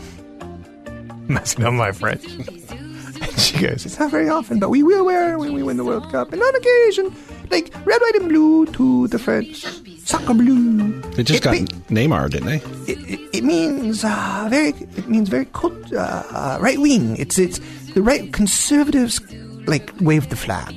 Messing 1.29 1.65
up 1.65 1.75
my 1.75 1.93
French. 1.93 2.25
and 2.25 3.39
she 3.39 3.59
goes, 3.61 3.85
It's 3.85 3.99
not 3.99 4.11
very 4.11 4.31
often, 4.31 4.59
but 4.59 4.71
we 4.71 4.83
will 4.83 5.05
wear 5.05 5.35
it 5.35 5.39
when 5.39 5.53
we 5.53 5.63
win 5.63 5.77
the 5.77 5.85
World 5.85 6.11
Cup. 6.11 6.33
And 6.33 6.43
on 6.43 6.57
occasion, 6.57 7.15
like 7.51 7.71
red, 7.85 8.01
white, 8.01 8.17
and 8.17 8.29
blue 8.31 8.65
to 8.81 9.09
the 9.09 9.19
French. 9.19 9.65
Soccer 10.05 10.35
blue. 10.35 11.01
They 11.13 11.23
just 11.23 11.41
It 11.41 11.45
got 11.45 11.53
be- 11.53 11.67
Neymar, 11.89 12.31
didn't 12.31 12.47
they? 12.47 12.93
it, 12.93 12.99
it, 13.09 13.21
it 13.39 13.45
means 13.45 14.05
uh, 14.05 14.47
very. 14.51 14.71
It 14.71 15.09
means 15.09 15.29
very 15.29 15.47
uh, 15.55 15.99
uh, 15.99 16.59
right 16.61 16.79
wing. 16.79 17.17
It's 17.17 17.39
it's 17.39 17.61
the 17.93 18.03
right 18.03 18.33
conservatives 18.33 19.21
like 19.67 19.93
wave 20.01 20.31
the 20.31 20.37
flag. 20.37 20.75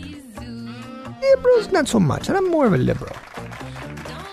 Liberals 1.22 1.72
not 1.72 1.88
so 1.88 2.00
much, 2.00 2.28
and 2.28 2.38
I'm 2.38 2.50
more 2.50 2.66
of 2.66 2.74
a 2.74 2.78
liberal. 2.78 3.16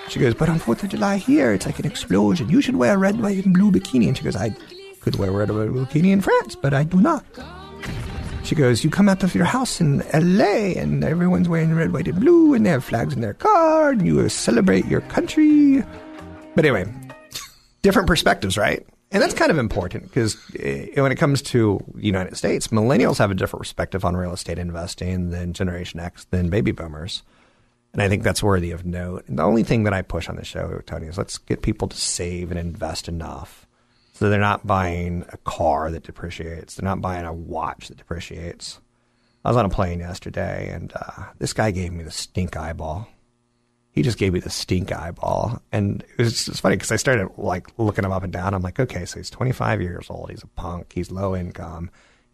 She 0.09 0.21
goes, 0.21 0.35
but 0.35 0.49
on 0.49 0.59
Fourth 0.59 0.85
of 0.85 0.91
July 0.91 1.17
here, 1.17 1.53
it's 1.53 1.67
like 1.67 1.79
an 1.81 1.87
explosion. 1.87 2.49
You 2.49 2.61
should 2.61 2.77
wear 2.77 2.95
a 2.95 2.99
red, 2.99 3.21
white, 3.21 3.45
and 3.45 3.53
blue 3.53 3.73
bikini. 3.73 4.07
And 4.07 4.17
she 4.17 4.23
goes, 4.23 4.37
I 4.37 4.55
could 5.01 5.17
wear 5.17 5.31
a 5.31 5.33
red, 5.33 5.51
white, 5.51 5.71
blue 5.71 5.87
bikini 5.87 6.13
in 6.13 6.21
France, 6.21 6.55
but 6.55 6.73
I 6.73 6.85
do 6.85 7.01
not. 7.01 7.25
She 8.45 8.55
goes, 8.55 8.85
You 8.85 8.91
come 8.91 9.09
out 9.09 9.25
of 9.25 9.35
your 9.35 9.47
house 9.47 9.81
in 9.81 10.05
LA 10.13 10.79
and 10.79 11.03
everyone's 11.03 11.49
wearing 11.49 11.75
red, 11.75 11.93
white, 11.93 12.07
and 12.07 12.21
blue 12.21 12.55
and 12.55 12.65
they 12.67 12.71
have 12.71 12.85
flags 12.85 13.15
in 13.15 13.23
their 13.23 13.35
car 13.35 13.91
and 13.91 14.07
you 14.07 14.29
celebrate 14.29 14.87
your 14.87 15.01
country. 15.01 15.83
But 16.55 16.65
anyway, 16.65 16.93
different 17.83 18.09
perspectives, 18.09 18.57
right? 18.57 18.87
And 19.11 19.23
that's 19.23 19.35
kind 19.35 19.51
of 19.51 19.59
important 19.59 20.05
because 20.05 20.37
when 20.95 21.13
it 21.13 21.17
comes 21.17 21.43
to 21.43 21.81
the 21.95 22.07
United 22.07 22.37
States, 22.37 22.69
millennials 22.69 23.19
have 23.19 23.31
a 23.31 23.35
different 23.35 23.61
perspective 23.61 24.05
on 24.05 24.17
real 24.17 24.33
estate 24.33 24.59
investing 24.59 25.31
than 25.31 25.53
Generation 25.53 26.01
X, 26.01 26.25
than 26.31 26.51
baby 26.51 26.73
boomers. 26.73 27.23
And 27.93 28.03
I 28.03 28.09
think 28.09 28.25
that's 28.25 28.43
worthy 28.43 28.73
of 28.73 28.85
note. 28.85 29.25
And 29.29 29.39
the 29.39 29.45
only 29.45 29.63
thing 29.63 29.85
that 29.85 29.93
I 29.93 30.03
push 30.03 30.29
on 30.29 30.35
the 30.35 30.45
show, 30.45 30.83
Tony, 30.85 31.07
is 31.07 31.17
let's 31.17 31.39
get 31.39 31.63
people 31.63 31.87
to 31.87 31.97
save 31.97 32.51
and 32.51 32.59
invest 32.59 33.09
enough 33.09 33.69
so 34.15 34.31
they're 34.31 34.41
not 34.41 34.67
buying 34.67 35.25
a 35.33 35.37
car 35.39 35.91
that 35.91 36.05
depreciates. 36.05 36.75
They're 36.75 36.89
not 36.89 37.01
buying 37.01 37.25
a 37.25 37.33
watch 37.33 37.89
that 37.89 37.97
depreciates. 37.97 38.81
I 39.45 39.49
was 39.49 39.57
on 39.57 39.65
a 39.65 39.69
plane 39.69 40.01
yesterday, 40.01 40.71
and 40.73 40.93
uh, 40.95 41.27
this 41.39 41.53
guy 41.53 41.71
gave 41.73 41.93
me 41.93 42.05
the 42.05 42.11
stink 42.11 42.57
eyeball. 42.57 43.09
He 43.95 44.03
just 44.03 44.19
gave 44.19 44.33
me 44.33 44.41
the 44.41 44.51
stink 44.51 44.91
eyeball, 44.91 45.63
and 45.71 46.03
it 46.19 46.23
was 46.23 46.47
just 46.47 46.61
funny 46.61 46.75
because 46.75 46.91
I 46.91 46.97
started 46.97 47.29
like 47.39 47.69
looking 47.79 48.05
him 48.05 48.11
up 48.11 48.25
and 48.25 48.33
down. 48.33 48.53
I'm 48.53 48.61
like, 48.61 48.81
okay, 48.81 49.05
so 49.05 49.21
he's 49.21 49.31
25 49.31 49.81
years 49.81 50.09
old. 50.11 50.31
He's 50.31 50.43
a 50.43 50.49
punk. 50.49 50.93
He's 50.93 51.13
low 51.13 51.37
income. 51.37 51.91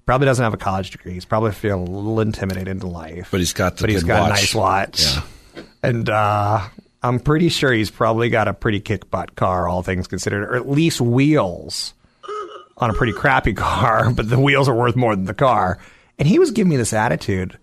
Probably 0.07 0.25
doesn't 0.25 0.43
have 0.43 0.55
a 0.55 0.57
college 0.57 0.91
degree. 0.91 1.13
He's 1.13 1.27
probably 1.27 1.53
feeling 1.53 1.87
a 1.87 1.91
little 1.91 2.19
intimidated 2.21 2.69
into 2.69 2.87
life. 2.87 3.29
But 3.31 3.41
he's 3.41 3.53
got 3.53 3.77
the 3.77 3.83
but 3.83 3.91
he's 3.91 4.03
got 4.05 4.23
watch. 4.23 4.31
a 4.31 4.33
nice 4.41 4.55
watch. 4.55 5.03
Yeah. 5.05 5.63
And 5.83 6.09
uh, 6.09 6.67
I'm 7.03 7.21
pretty 7.21 7.51
sure 7.51 7.73
he's 7.73 7.91
probably 7.91 8.31
got 8.31 8.49
a 8.49 8.55
pretty 8.55 8.81
kick 8.81 9.11
butt 9.11 9.37
car, 9.37 9.69
all 9.69 9.83
things 9.83 10.07
considered, 10.09 10.45
or 10.45 10.57
at 10.57 10.69
least 10.69 11.01
wheels 11.01 11.93
on 12.79 12.89
a 12.89 12.95
pretty 12.95 13.13
crappy 13.13 13.53
car, 13.57 14.11
but 14.11 14.29
the 14.29 14.41
wheels 14.41 14.69
are 14.69 14.75
worth 14.75 14.97
more 14.97 15.15
than 15.15 15.27
the 15.27 15.35
car. 15.35 15.79
And 16.19 16.27
he 16.27 16.39
was 16.39 16.51
giving 16.51 16.71
me 16.71 16.77
this 16.77 16.93
attitude, 16.93 17.59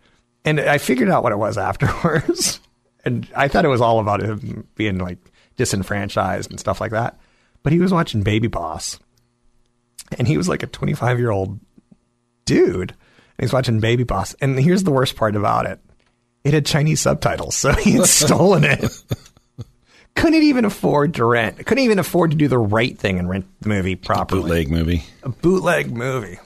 and 0.46 0.60
I 0.60 0.78
figured 0.78 1.10
out 1.10 1.24
what 1.24 1.32
it 1.32 1.38
was 1.38 1.58
afterwards. 1.58 2.60
And 3.06 3.28
I 3.36 3.48
thought 3.48 3.66
it 3.66 3.70
was 3.70 3.82
all 3.82 4.00
about 4.00 4.22
him 4.22 4.68
being 4.76 4.98
like 4.98 5.20
disenfranchised 5.56 6.50
and 6.50 6.60
stuff 6.60 6.82
like 6.82 6.92
that. 6.92 7.20
But 7.64 7.74
he 7.74 7.80
was 7.80 7.92
watching 7.92 8.24
Baby 8.24 8.48
Boss, 8.48 9.00
and 10.18 10.28
he 10.28 10.38
was 10.38 10.48
like 10.48 10.64
a 10.64 10.68
25 10.68 11.20
year 11.20 11.32
old 11.32 11.60
dude. 12.46 12.92
And 12.92 13.46
he's 13.46 13.54
watching 13.54 13.80
Baby 13.80 14.04
Boss. 14.04 14.34
And 14.42 14.60
here's 14.60 14.84
the 14.84 14.92
worst 14.92 15.16
part 15.16 15.36
about 15.36 15.66
it 15.66 15.80
it 16.44 16.54
had 16.54 16.66
Chinese 16.66 17.02
subtitles, 17.02 17.56
so 17.56 17.74
he 17.74 17.94
had 17.94 18.06
stolen 18.06 18.64
it. 18.64 18.86
Couldn't 20.16 20.44
even 20.44 20.66
afford 20.66 21.16
to 21.16 21.26
rent. 21.26 21.58
Couldn't 21.58 21.84
even 21.84 22.00
afford 22.00 22.32
to 22.32 22.38
do 22.38 22.48
the 22.48 22.58
right 22.58 22.98
thing 22.98 23.20
and 23.20 23.30
rent 23.30 23.46
the 23.62 23.70
movie 23.70 23.96
properly. 23.96 24.42
Bootleg 24.42 24.72
movie. 24.72 25.04
A 25.24 25.30
bootleg 25.30 25.96
movie. 25.96 26.40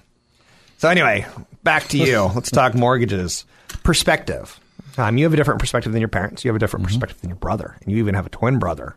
So 0.80 0.90
anyway, 0.90 1.26
back 1.64 1.88
to 1.90 1.98
you. 1.98 2.24
Let's 2.36 2.52
talk 2.52 2.74
mortgages. 2.74 3.46
Perspective. 3.84 4.60
Um, 4.98 5.18
you 5.18 5.26
have 5.26 5.34
a 5.34 5.38
different 5.38 5.60
perspective 5.60 5.92
than 5.92 6.02
your 6.02 6.10
parents. 6.10 6.44
You 6.44 6.50
have 6.50 6.56
a 6.56 6.60
different 6.60 6.86
perspective 6.86 7.20
than 7.22 7.30
your 7.30 7.38
brother, 7.38 7.78
and 7.82 7.92
you 7.92 7.98
even 8.00 8.16
have 8.16 8.26
a 8.26 8.30
twin 8.30 8.60
brother. 8.60 8.96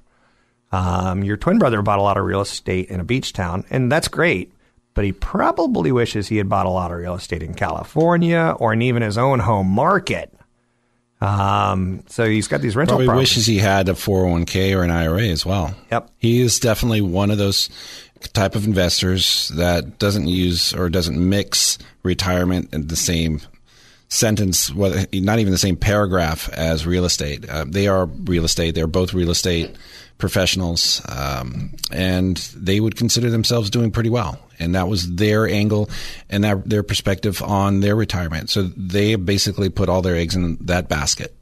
Um, 0.72 1.22
your 1.22 1.36
twin 1.36 1.58
brother 1.58 1.82
bought 1.82 1.98
a 1.98 2.02
lot 2.02 2.16
of 2.16 2.24
real 2.24 2.40
estate 2.40 2.88
in 2.88 3.00
a 3.00 3.04
beach 3.04 3.32
town, 3.32 3.64
and 3.70 3.90
that's 3.92 4.08
great. 4.08 4.52
But 4.94 5.04
he 5.04 5.12
probably 5.12 5.90
wishes 5.92 6.28
he 6.28 6.36
had 6.36 6.48
bought 6.48 6.66
a 6.66 6.70
lot 6.70 6.92
of 6.92 6.98
real 6.98 7.14
estate 7.14 7.42
in 7.42 7.54
California 7.54 8.54
or 8.58 8.72
in 8.72 8.82
even 8.82 9.02
his 9.02 9.18
own 9.18 9.40
home 9.40 9.68
market. 9.68 10.32
Um, 11.20 12.04
so 12.08 12.26
he's 12.26 12.48
got 12.48 12.60
these 12.60 12.76
rental 12.76 12.96
Probably 12.96 13.06
properties. 13.06 13.30
wishes 13.30 13.46
he 13.46 13.58
had 13.58 13.88
a 13.88 13.92
401k 13.94 14.76
or 14.76 14.82
an 14.82 14.90
IRA 14.90 15.22
as 15.22 15.46
well. 15.46 15.74
Yep. 15.90 16.10
He 16.18 16.40
is 16.40 16.60
definitely 16.60 17.00
one 17.00 17.30
of 17.30 17.38
those 17.38 17.70
type 18.32 18.54
of 18.54 18.66
investors 18.66 19.50
that 19.56 19.98
doesn't 19.98 20.28
use 20.28 20.74
or 20.74 20.90
doesn't 20.90 21.16
mix 21.16 21.78
retirement 22.02 22.72
in 22.72 22.86
the 22.88 22.96
same 22.96 23.40
sentence, 24.14 24.72
not 24.72 25.38
even 25.38 25.50
the 25.50 25.58
same 25.58 25.76
paragraph 25.76 26.48
as 26.50 26.86
real 26.86 27.04
estate. 27.04 27.48
Uh, 27.48 27.64
they 27.66 27.88
are 27.88 28.06
real 28.06 28.44
estate. 28.44 28.74
They're 28.74 28.86
both 28.86 29.12
real 29.12 29.30
estate 29.30 29.74
professionals, 30.18 31.02
um, 31.08 31.72
and 31.90 32.36
they 32.54 32.78
would 32.78 32.96
consider 32.96 33.30
themselves 33.30 33.70
doing 33.70 33.90
pretty 33.90 34.10
well. 34.10 34.38
And 34.60 34.76
that 34.76 34.86
was 34.86 35.16
their 35.16 35.48
angle 35.48 35.90
and 36.30 36.44
that, 36.44 36.68
their 36.68 36.84
perspective 36.84 37.42
on 37.42 37.80
their 37.80 37.96
retirement. 37.96 38.50
So 38.50 38.62
they 38.62 39.16
basically 39.16 39.68
put 39.68 39.88
all 39.88 40.00
their 40.00 40.14
eggs 40.14 40.36
in 40.36 40.58
that 40.66 40.88
basket. 40.88 41.36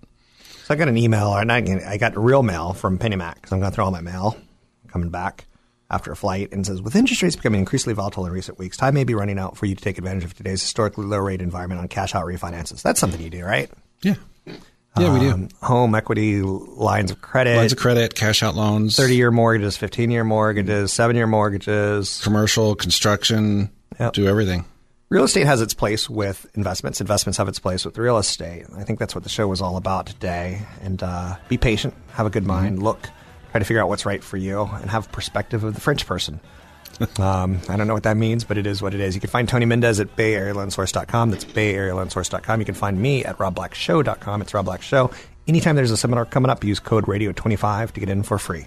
So 0.64 0.72
I 0.72 0.76
got 0.76 0.88
an 0.88 0.96
email, 0.96 1.28
or 1.28 1.44
not, 1.44 1.68
I 1.68 1.98
got 1.98 2.16
real 2.16 2.42
mail 2.42 2.72
from 2.72 2.98
PennyMac 2.98 3.34
because 3.34 3.52
I'm 3.52 3.60
going 3.60 3.72
through 3.72 3.84
all 3.84 3.90
my 3.90 4.00
mail 4.00 4.36
coming 4.88 5.10
back 5.10 5.44
after 5.92 6.10
a 6.10 6.16
flight 6.16 6.50
and 6.52 6.66
says, 6.66 6.80
with 6.82 6.96
interest 6.96 7.22
rates 7.22 7.36
becoming 7.36 7.60
increasingly 7.60 7.94
volatile 7.94 8.26
in 8.26 8.32
recent 8.32 8.58
weeks, 8.58 8.76
time 8.76 8.94
may 8.94 9.04
be 9.04 9.14
running 9.14 9.38
out 9.38 9.56
for 9.56 9.66
you 9.66 9.74
to 9.76 9.80
take 9.84 9.98
advantage 9.98 10.24
of 10.24 10.34
today's 10.34 10.62
historically 10.62 11.04
low 11.04 11.18
rate 11.18 11.40
environment 11.42 11.80
on 11.80 11.86
cash 11.88 12.14
out 12.14 12.24
refinances. 12.24 12.82
That's 12.82 12.98
something 12.98 13.20
you 13.20 13.30
do, 13.30 13.44
right? 13.44 13.70
Yeah. 14.02 14.14
Yeah, 14.98 15.12
we 15.14 15.20
do. 15.20 15.30
Um, 15.30 15.48
home 15.62 15.94
equity 15.94 16.42
lines 16.42 17.10
of 17.10 17.22
credit, 17.22 17.56
Lines 17.56 17.72
of 17.72 17.78
credit, 17.78 18.14
cash 18.14 18.42
out 18.42 18.54
loans, 18.54 18.94
30 18.96 19.16
year 19.16 19.30
mortgages, 19.30 19.76
15 19.78 20.10
year 20.10 20.22
mortgages, 20.24 20.92
seven 20.92 21.16
year 21.16 21.26
mortgages. 21.26 22.20
commercial, 22.22 22.74
construction, 22.74 23.70
Yep. 24.00 24.12
do 24.14 24.26
everything. 24.26 24.64
Real 25.08 25.24
estate 25.24 25.46
has 25.46 25.60
its 25.60 25.74
place 25.74 26.08
with 26.10 26.46
investments. 26.54 27.00
Investments 27.00 27.36
have 27.38 27.48
its 27.48 27.58
place 27.58 27.84
with 27.84 27.96
real 27.98 28.16
estate. 28.18 28.64
I 28.76 28.82
think 28.84 28.98
that's 28.98 29.14
what 29.14 29.24
the 29.24 29.30
show 29.30 29.46
was 29.48 29.60
all 29.60 29.76
about 29.76 30.06
today. 30.06 30.62
And 30.82 31.02
uh, 31.02 31.36
be 31.48 31.56
patient, 31.58 31.94
have 32.12 32.26
a 32.26 32.30
good 32.30 32.46
mind, 32.46 32.82
look, 32.82 33.08
try 33.52 33.58
to 33.58 33.64
figure 33.64 33.80
out 33.80 33.88
what's 33.88 34.04
right 34.04 34.24
for 34.24 34.36
you, 34.36 34.62
and 34.62 34.90
have 34.90 35.12
perspective 35.12 35.62
of 35.62 35.74
the 35.74 35.80
French 35.80 36.06
person. 36.06 36.40
um, 37.18 37.60
I 37.68 37.76
don't 37.76 37.86
know 37.86 37.94
what 37.94 38.02
that 38.02 38.16
means, 38.16 38.44
but 38.44 38.58
it 38.58 38.66
is 38.66 38.82
what 38.82 38.94
it 38.94 39.00
is. 39.00 39.14
You 39.14 39.20
can 39.20 39.30
find 39.30 39.48
Tony 39.48 39.66
Mendez 39.66 40.00
at 40.00 40.14
BayAreaLoanSource.com. 40.16 41.30
That's 41.30 41.44
BayAreaLoanSource.com. 41.44 42.60
You 42.60 42.66
can 42.66 42.74
find 42.74 43.00
me 43.00 43.24
at 43.24 43.38
RobBlackShow.com. 43.38 44.42
It's 44.42 44.54
Rob 44.54 44.64
Black 44.64 44.82
Show. 44.82 45.10
Anytime 45.46 45.76
there's 45.76 45.90
a 45.90 45.96
seminar 45.96 46.24
coming 46.24 46.50
up, 46.50 46.64
use 46.64 46.80
code 46.80 47.04
Radio25 47.04 47.92
to 47.92 48.00
get 48.00 48.08
in 48.08 48.22
for 48.22 48.38
free. 48.38 48.66